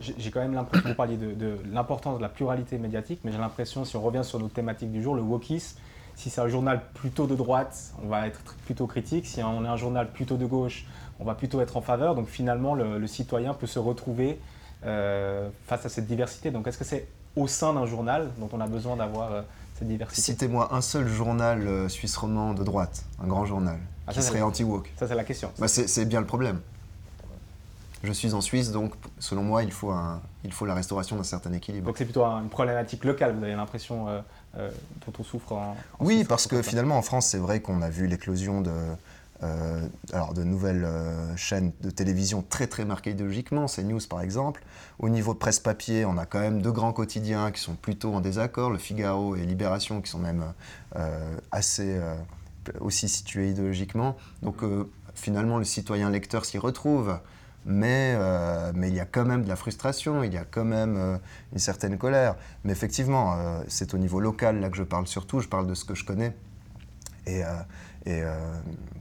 J'ai 0.00 0.30
quand 0.30 0.40
même 0.40 0.54
l'impression, 0.54 0.88
vous 0.88 0.94
parliez 0.94 1.18
de, 1.18 1.58
l'importance 1.70 2.16
de 2.16 2.22
la 2.22 2.30
pluralité 2.30 2.78
médiatique, 2.78 3.20
mais 3.22 3.32
j'ai 3.32 3.38
l'impression, 3.38 3.84
si 3.84 3.96
on 3.96 4.00
revient 4.00 4.24
sur 4.24 4.38
nos 4.38 4.48
thématiques 4.48 4.92
du 4.92 5.02
jour, 5.02 5.14
le 5.14 5.22
wokisme, 5.22 5.78
si 6.14 6.30
c'est 6.30 6.40
un 6.40 6.48
journal 6.48 6.82
plutôt 6.94 7.26
de 7.26 7.34
droite, 7.34 7.94
on 8.02 8.08
va 8.08 8.26
être 8.26 8.54
plutôt 8.64 8.86
critique. 8.86 9.26
Si 9.26 9.42
on 9.42 9.64
est 9.64 9.68
un 9.68 9.76
journal 9.76 10.10
plutôt 10.10 10.36
de 10.36 10.46
gauche, 10.46 10.86
on 11.20 11.24
va 11.24 11.34
plutôt 11.34 11.60
être 11.60 11.76
en 11.76 11.82
faveur. 11.82 12.14
Donc 12.14 12.28
finalement, 12.28 12.74
le, 12.74 13.06
citoyen 13.06 13.54
peut 13.54 13.66
se 13.66 13.78
retrouver 13.78 14.40
euh, 14.84 15.48
face 15.66 15.86
à 15.86 15.88
cette 15.88 16.06
diversité. 16.06 16.50
Donc 16.50 16.66
est-ce 16.66 16.78
que 16.78 16.84
c'est 16.84 17.06
au 17.36 17.46
sein 17.46 17.74
d'un 17.74 17.86
journal 17.86 18.30
dont 18.38 18.48
on 18.52 18.60
a 18.60 18.66
besoin 18.66 18.96
d'avoir 18.96 19.32
euh, 19.32 19.42
cette 19.78 19.88
diversité? 19.88 20.22
Citez-moi 20.22 20.74
un 20.74 20.80
seul 20.80 21.06
journal 21.06 21.66
euh, 21.66 21.88
suisse 21.88 22.16
roman 22.16 22.54
de 22.54 22.64
droite, 22.64 23.04
un 23.22 23.26
grand 23.26 23.44
journal, 23.44 23.78
ah, 24.06 24.12
qui 24.12 24.22
serait 24.22 24.42
anti-woke. 24.42 24.90
Ça, 24.98 25.06
c'est 25.06 25.14
la 25.14 25.24
question. 25.24 25.52
Bah, 25.58 25.68
c'est 25.68 26.04
bien 26.06 26.20
le 26.20 26.26
problème. 26.26 26.60
Je 28.02 28.12
suis 28.12 28.32
en 28.32 28.40
Suisse, 28.40 28.72
donc 28.72 28.94
selon 29.18 29.42
moi, 29.42 29.62
il 29.62 29.70
faut, 29.70 29.90
un, 29.90 30.22
il 30.42 30.54
faut 30.54 30.64
la 30.64 30.72
restauration 30.72 31.16
d'un 31.16 31.22
certain 31.22 31.52
équilibre. 31.52 31.84
Donc 31.84 31.98
c'est 31.98 32.06
plutôt 32.06 32.24
une 32.24 32.48
problématique 32.48 33.04
locale, 33.04 33.36
vous 33.36 33.44
avez 33.44 33.54
l'impression, 33.54 34.06
dont 34.54 35.12
on 35.18 35.22
souffre 35.22 35.52
en, 35.52 35.76
Oui, 35.98 36.24
parce 36.24 36.46
que 36.46 36.62
finalement, 36.62 36.96
en 36.96 37.02
France, 37.02 37.26
c'est 37.26 37.36
vrai 37.36 37.60
qu'on 37.60 37.82
a 37.82 37.90
vu 37.90 38.06
l'éclosion 38.06 38.62
de, 38.62 38.72
euh, 39.42 39.88
alors 40.12 40.34
de 40.34 40.44
nouvelles 40.44 40.84
euh, 40.84 41.34
chaînes 41.34 41.72
de 41.80 41.88
télévision 41.88 42.44
très 42.46 42.66
très 42.66 42.84
marquées 42.84 43.12
idéologiquement, 43.12 43.66
CNews 43.66 44.00
par 44.08 44.20
exemple. 44.20 44.62
Au 44.98 45.08
niveau 45.08 45.32
de 45.32 45.38
presse 45.38 45.60
papier, 45.60 46.04
on 46.04 46.18
a 46.18 46.26
quand 46.26 46.40
même 46.40 46.60
deux 46.60 46.72
grands 46.72 46.92
quotidiens 46.92 47.50
qui 47.50 47.60
sont 47.60 47.74
plutôt 47.74 48.12
en 48.12 48.20
désaccord, 48.20 48.70
Le 48.70 48.76
Figaro 48.76 49.36
et 49.36 49.46
Libération, 49.46 50.02
qui 50.02 50.10
sont 50.10 50.18
même 50.18 50.44
euh, 50.96 51.36
assez 51.52 51.98
aussi 52.80 53.08
situés 53.08 53.50
idéologiquement. 53.50 54.16
Donc 54.42 54.58
finalement, 55.14 55.56
le 55.56 55.64
citoyen 55.64 56.10
lecteur 56.10 56.44
s'y 56.44 56.58
retrouve. 56.58 57.18
Mais, 57.66 58.16
mais, 58.74 58.88
il 58.88 58.94
y 58.94 59.00
a 59.00 59.04
quand 59.04 59.26
même 59.26 59.42
de 59.42 59.48
la 59.48 59.56
frustration, 59.56 60.22
il 60.22 60.32
y 60.32 60.38
a 60.38 60.44
quand 60.44 60.64
même 60.64 61.20
une 61.52 61.58
certaine 61.58 61.98
colère. 61.98 62.36
Mais 62.64 62.72
effectivement, 62.72 63.36
c'est 63.68 63.92
au 63.92 63.98
niveau 63.98 64.18
local 64.18 64.60
là 64.60 64.70
que 64.70 64.76
je 64.76 64.82
parle 64.82 65.06
surtout, 65.06 65.40
je 65.40 65.48
parle 65.48 65.66
de 65.66 65.74
ce 65.74 65.84
que 65.84 65.94
je 65.94 66.04
connais. 66.04 66.34
Et, 67.26 67.42
et 68.06 68.22
euh, 68.22 68.34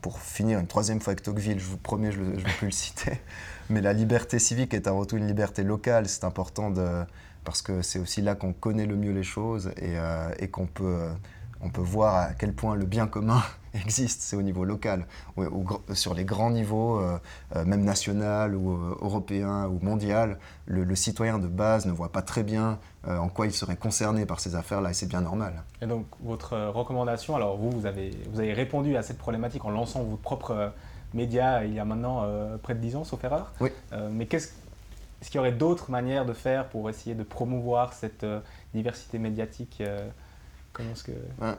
pour 0.01 0.19
finir 0.19 0.59
une 0.59 0.67
troisième 0.67 0.99
fois 0.99 1.11
avec 1.11 1.23
Tocqueville, 1.23 1.59
je 1.59 1.65
vous 1.65 1.77
promets, 1.77 2.11
je 2.11 2.19
ne 2.19 2.35
vais 2.35 2.43
plus 2.57 2.67
le 2.67 2.71
citer, 2.71 3.13
mais 3.69 3.81
la 3.81 3.93
liberté 3.93 4.39
civique 4.39 4.73
est 4.73 4.87
avant 4.87 5.05
tout 5.05 5.17
une 5.17 5.27
liberté 5.27 5.63
locale. 5.63 6.07
C'est 6.07 6.25
important 6.25 6.69
de, 6.69 7.03
parce 7.45 7.61
que 7.61 7.81
c'est 7.81 7.99
aussi 7.99 8.21
là 8.21 8.35
qu'on 8.35 8.53
connaît 8.53 8.85
le 8.85 8.95
mieux 8.95 9.13
les 9.13 9.23
choses 9.23 9.71
et, 9.77 9.97
euh, 9.97 10.29
et 10.39 10.49
qu'on 10.49 10.65
peut, 10.65 10.83
euh, 10.83 11.13
on 11.61 11.69
peut 11.69 11.81
voir 11.81 12.15
à 12.15 12.33
quel 12.33 12.53
point 12.53 12.75
le 12.75 12.85
bien 12.85 13.07
commun 13.07 13.41
existe, 13.85 14.21
c'est 14.21 14.35
au 14.35 14.41
niveau 14.41 14.63
local. 14.63 15.05
sur 15.93 16.13
les 16.13 16.25
grands 16.25 16.51
niveaux, 16.51 16.99
euh, 16.99 17.17
euh, 17.55 17.65
même 17.65 17.83
national 17.83 18.55
ou 18.55 18.71
euh, 18.71 18.97
européen 19.01 19.67
ou 19.67 19.79
mondial, 19.83 20.39
le, 20.65 20.95
citoyen 20.95 21.39
de 21.39 21.47
base 21.47 21.85
ne 21.85 21.91
voit 21.91 22.11
pas 22.11 22.21
très 22.21 22.43
bien 22.43 22.77
en 23.07 23.29
quoi 23.29 23.45
il 23.45 23.53
serait 23.53 23.77
concerné 23.77 24.25
par 24.25 24.41
ces 24.41 24.55
affaires-là 24.55 24.89
et 24.89 24.93
c'est 24.93 25.07
bien 25.07 25.21
normal. 25.21 25.63
Et 25.81 25.87
donc 25.87 26.05
votre 26.21 26.57
recommandation, 26.57 27.35
alors 27.35 27.55
vous, 27.55 27.71
vous 27.71 27.85
avez, 27.85 28.11
vous 28.31 28.41
avez 28.41 28.51
répondu 28.51 28.97
à 28.97 29.03
cette 29.03 29.17
problématique 29.17 29.63
en 29.63 29.69
lançant 29.69 30.03
votre 30.03 30.21
propre 30.21 30.73
média 31.13 31.63
il 31.63 31.73
y 31.73 31.79
a 31.79 31.85
maintenant 31.85 32.27
près 32.61 32.75
de 32.75 32.79
10 32.79 32.97
ans, 32.97 33.03
sauf 33.05 33.23
erreur. 33.23 33.53
Oui. 33.61 33.69
mais 34.11 34.25
qu'est-ce 34.25 34.49
est-ce 35.21 35.29
qu'il 35.29 35.37
y 35.37 35.39
aurait 35.39 35.51
d'autres 35.51 35.91
manières 35.91 36.25
de 36.25 36.31
faire 36.31 36.67
pour 36.69 36.89
essayer 36.89 37.13
de 37.13 37.23
promouvoir 37.23 37.93
cette 37.93 38.25
diversité 38.73 39.17
médiatique 39.17 39.81
Comment 40.73 40.91
est-ce 40.91 41.03
que... 41.03 41.11
Ben, 41.39 41.57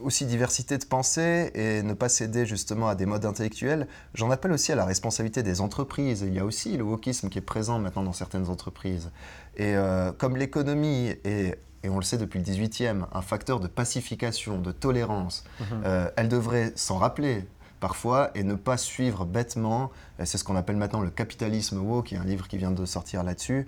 aussi 0.00 0.26
diversité 0.26 0.78
de 0.78 0.84
pensée 0.84 1.50
et 1.54 1.82
ne 1.82 1.94
pas 1.94 2.08
céder 2.08 2.46
justement 2.46 2.88
à 2.88 2.94
des 2.94 3.06
modes 3.06 3.24
intellectuels, 3.24 3.86
j'en 4.14 4.30
appelle 4.30 4.52
aussi 4.52 4.72
à 4.72 4.76
la 4.76 4.84
responsabilité 4.84 5.42
des 5.42 5.60
entreprises. 5.60 6.22
Il 6.26 6.34
y 6.34 6.38
a 6.38 6.44
aussi 6.44 6.76
le 6.76 6.84
wokisme 6.84 7.28
qui 7.28 7.38
est 7.38 7.42
présent 7.42 7.78
maintenant 7.78 8.02
dans 8.02 8.12
certaines 8.12 8.48
entreprises. 8.48 9.10
Et 9.56 9.76
euh, 9.76 10.12
comme 10.12 10.36
l'économie 10.36 11.14
est, 11.24 11.58
et 11.84 11.88
on 11.88 11.96
le 11.96 12.02
sait 12.02 12.18
depuis 12.18 12.38
le 12.38 12.44
18e, 12.44 13.06
un 13.12 13.22
facteur 13.22 13.60
de 13.60 13.66
pacification, 13.66 14.58
de 14.58 14.72
tolérance, 14.72 15.44
mhm. 15.60 15.66
euh, 15.84 16.10
elle 16.16 16.28
devrait 16.28 16.72
s'en 16.76 16.98
rappeler 16.98 17.44
parfois 17.80 18.30
et 18.36 18.44
ne 18.44 18.54
pas 18.54 18.76
suivre 18.76 19.24
bêtement, 19.24 19.90
c'est 20.22 20.38
ce 20.38 20.44
qu'on 20.44 20.54
appelle 20.54 20.76
maintenant 20.76 21.00
le 21.00 21.10
capitalisme 21.10 21.78
woke, 21.78 22.06
qui 22.06 22.14
est 22.14 22.18
un 22.18 22.24
livre 22.24 22.46
qui 22.46 22.56
vient 22.56 22.70
de 22.70 22.86
sortir 22.86 23.24
là-dessus, 23.24 23.66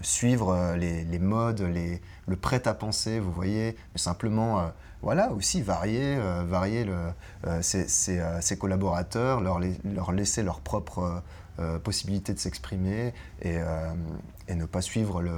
suivre 0.00 0.50
euh, 0.50 0.76
les, 0.76 1.18
modes, 1.18 1.60
le 2.26 2.36
prêt 2.36 2.66
à 2.66 2.74
penser, 2.74 3.20
vous 3.20 3.32
voyez, 3.32 3.76
mais 3.94 3.98
simplement, 3.98 4.60
euh, 4.60 4.66
voilà, 5.02 5.32
aussi 5.32 5.62
varier, 5.62 6.16
euh, 6.18 7.62
ses, 7.62 8.58
collaborateurs, 8.58 9.40
leur, 9.40 10.12
laisser 10.12 10.42
leur 10.42 10.60
propre 10.60 11.22
possibilité 11.82 12.32
de 12.32 12.38
s'exprimer 12.38 13.12
et, 13.42 13.56
et, 14.46 14.54
ne 14.54 14.64
pas 14.64 14.80
suivre 14.80 15.22
le, 15.22 15.32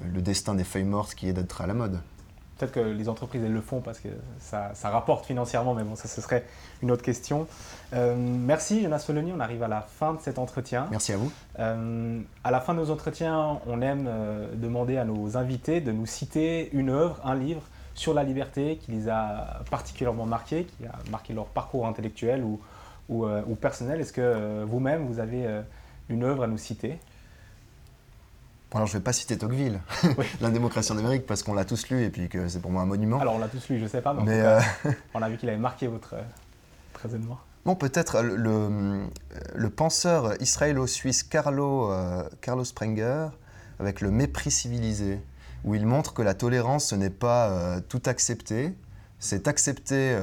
le 0.00 0.22
destin 0.22 0.54
des 0.54 0.64
feuilles 0.64 0.84
mortes 0.84 1.14
qui 1.14 1.28
est 1.28 1.34
d'être 1.34 1.60
à 1.60 1.66
la 1.66 1.74
mode. 1.74 2.00
Peut-être 2.58 2.72
que 2.72 2.80
les 2.80 3.08
entreprises, 3.08 3.42
elles 3.44 3.52
le 3.52 3.60
font 3.60 3.80
parce 3.80 3.98
que 3.98 4.08
ça, 4.38 4.72
rapporte 4.84 5.26
financièrement, 5.26 5.74
mais 5.74 5.84
bon, 5.84 5.96
ça, 5.96 6.08
ce 6.08 6.20
serait 6.20 6.44
une 6.82 6.90
autre 6.90 7.02
question. 7.02 7.46
Euh, 7.92 8.14
merci, 8.16 8.82
Jonas 8.82 9.00
Feloni. 9.00 9.32
On 9.32 9.40
arrive 9.40 9.62
à 9.62 9.68
la 9.68 9.80
fin 9.80 10.14
de 10.14 10.20
cet 10.20 10.38
entretien. 10.38 10.86
Merci 10.90 11.12
à 11.12 11.16
vous. 11.16 11.32
Euh, 11.58 12.20
à 12.44 12.50
la 12.50 12.60
fin 12.60 12.74
de 12.74 12.78
nos 12.78 12.90
entretiens, 12.90 13.58
on 13.66 13.80
aime 13.80 14.06
euh, 14.08 14.54
demander 14.54 14.96
à 14.96 15.04
nos 15.04 15.36
invités 15.36 15.80
de 15.80 15.92
nous 15.92 16.06
citer 16.06 16.70
une 16.72 16.90
œuvre, 16.90 17.20
un 17.24 17.34
livre 17.34 17.62
sur 17.94 18.14
la 18.14 18.22
liberté 18.22 18.76
qui 18.76 18.92
les 18.92 19.08
a 19.08 19.62
particulièrement 19.70 20.26
marqués, 20.26 20.64
qui 20.64 20.86
a 20.86 20.92
marqué 21.10 21.32
leur 21.32 21.46
parcours 21.46 21.86
intellectuel 21.86 22.42
ou, 22.44 22.60
ou, 23.08 23.26
ou 23.26 23.54
personnel. 23.54 24.00
Est-ce 24.00 24.12
que 24.12 24.64
vous-même, 24.64 25.06
vous 25.06 25.18
avez 25.18 25.62
une 26.08 26.24
œuvre 26.24 26.44
à 26.44 26.46
nous 26.46 26.56
citer? 26.56 26.98
Alors 28.78 28.86
je 28.86 28.94
ne 28.94 28.98
vais 28.98 29.04
pas 29.04 29.12
citer 29.12 29.36
Tocqueville, 29.36 29.80
La 30.40 30.50
démocratie 30.50 30.92
en 30.92 30.98
Amérique, 30.98 31.26
parce 31.26 31.42
qu'on 31.42 31.54
l'a 31.54 31.64
tous 31.64 31.88
lu 31.88 32.04
et 32.04 32.10
puis 32.10 32.28
que 32.28 32.48
c'est 32.48 32.60
pour 32.60 32.70
moi 32.70 32.82
un 32.82 32.86
monument. 32.86 33.20
Alors 33.20 33.34
on 33.34 33.38
l'a 33.38 33.48
tous 33.48 33.68
lu, 33.68 33.78
je 33.78 33.84
ne 33.84 33.88
sais 33.88 34.00
pas, 34.00 34.14
mais, 34.14 34.40
euh, 34.40 34.60
on 35.14 35.22
a 35.22 35.28
vu 35.28 35.36
qu'il 35.36 35.48
avait 35.48 35.58
marqué 35.58 35.86
votre 35.86 36.14
raisonnement. 37.02 37.38
Bon, 37.64 37.76
peut-être 37.76 38.16
euh, 38.16 38.22
le, 38.22 39.08
le, 39.54 39.70
penseur 39.70 40.40
israélo-suisse 40.40 41.22
Carlo, 41.22 41.90
euh, 41.90 42.28
Carlo 42.40 42.64
Sprenger, 42.64 43.28
avec 43.78 44.00
le 44.00 44.10
mépris 44.10 44.50
civilisé, 44.50 45.20
où 45.64 45.74
il 45.74 45.86
montre 45.86 46.14
que 46.14 46.22
la 46.22 46.34
tolérance, 46.34 46.86
ce 46.86 46.94
n'est 46.94 47.10
pas 47.10 47.80
tout 47.88 48.02
accepter, 48.06 48.74
c'est 49.20 49.46
accepter 49.46 50.18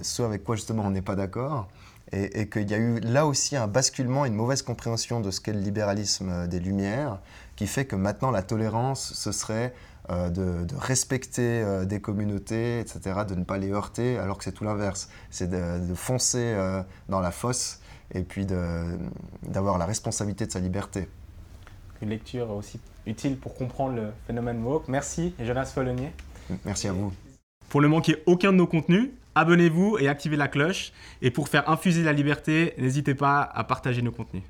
ce 0.00 0.22
avec 0.22 0.44
quoi 0.44 0.54
justement 0.54 0.84
on 0.84 0.90
n'est 0.90 1.02
pas 1.02 1.16
d'accord, 1.16 1.66
et, 2.12 2.40
et 2.40 2.48
qu'il 2.48 2.70
y 2.70 2.74
a 2.74 2.78
eu 2.78 3.00
là 3.00 3.26
aussi 3.26 3.56
un 3.56 3.66
basculement, 3.66 4.24
une 4.24 4.34
mauvaise 4.34 4.62
compréhension 4.62 5.20
de 5.20 5.32
ce 5.32 5.40
qu'est 5.40 5.52
le 5.52 5.58
libéralisme 5.58 6.46
des 6.46 6.60
Lumières, 6.60 7.18
qui 7.56 7.66
fait 7.66 7.84
que 7.84 7.96
maintenant 7.96 8.30
la 8.30 8.42
tolérance, 8.42 9.12
ce 9.14 9.32
serait 9.32 9.74
euh, 10.10 10.28
de, 10.28 10.66
respecter 10.76 11.62
euh, 11.62 11.86
des 11.86 11.98
communautés, 11.98 12.78
etc., 12.80 13.20
de 13.26 13.34
ne 13.34 13.44
pas 13.44 13.56
les 13.56 13.72
heurter, 13.72 14.18
alors 14.18 14.36
que 14.36 14.44
c'est 14.44 14.52
tout 14.52 14.64
l'inverse. 14.64 15.08
C'est 15.30 15.48
de, 15.48 15.94
foncer 15.94 16.52
euh, 16.54 16.82
dans 17.08 17.20
la 17.20 17.30
fosse 17.30 17.80
et 18.12 18.22
puis 18.22 18.44
d'avoir 18.44 19.78
la 19.78 19.86
responsabilité 19.86 20.44
de 20.46 20.52
sa 20.52 20.60
liberté. 20.60 21.08
Une 22.02 22.10
lecture 22.10 22.50
aussi 22.50 22.78
utile 23.06 23.38
pour 23.38 23.54
comprendre 23.54 23.96
le 23.96 24.10
phénomène 24.26 24.62
woke. 24.62 24.88
Merci, 24.88 25.34
Jonas 25.40 25.72
Follonier. 25.74 26.10
Merci 26.66 26.88
à 26.88 26.92
vous. 26.92 27.12
Pour 27.70 27.80
ne 27.80 27.86
manquer 27.86 28.22
aucun 28.26 28.52
de 28.52 28.58
nos 28.58 28.66
contenus, 28.66 29.08
abonnez-vous 29.34 29.96
et 29.98 30.08
activez 30.08 30.36
la 30.36 30.48
cloche. 30.48 30.92
Et 31.22 31.30
pour 31.30 31.48
faire 31.48 31.68
infuser 31.70 32.02
la 32.02 32.12
liberté, 32.12 32.74
n'hésitez 32.76 33.14
pas 33.14 33.40
à 33.40 33.64
partager 33.64 34.02
nos 34.02 34.12
contenus. 34.12 34.42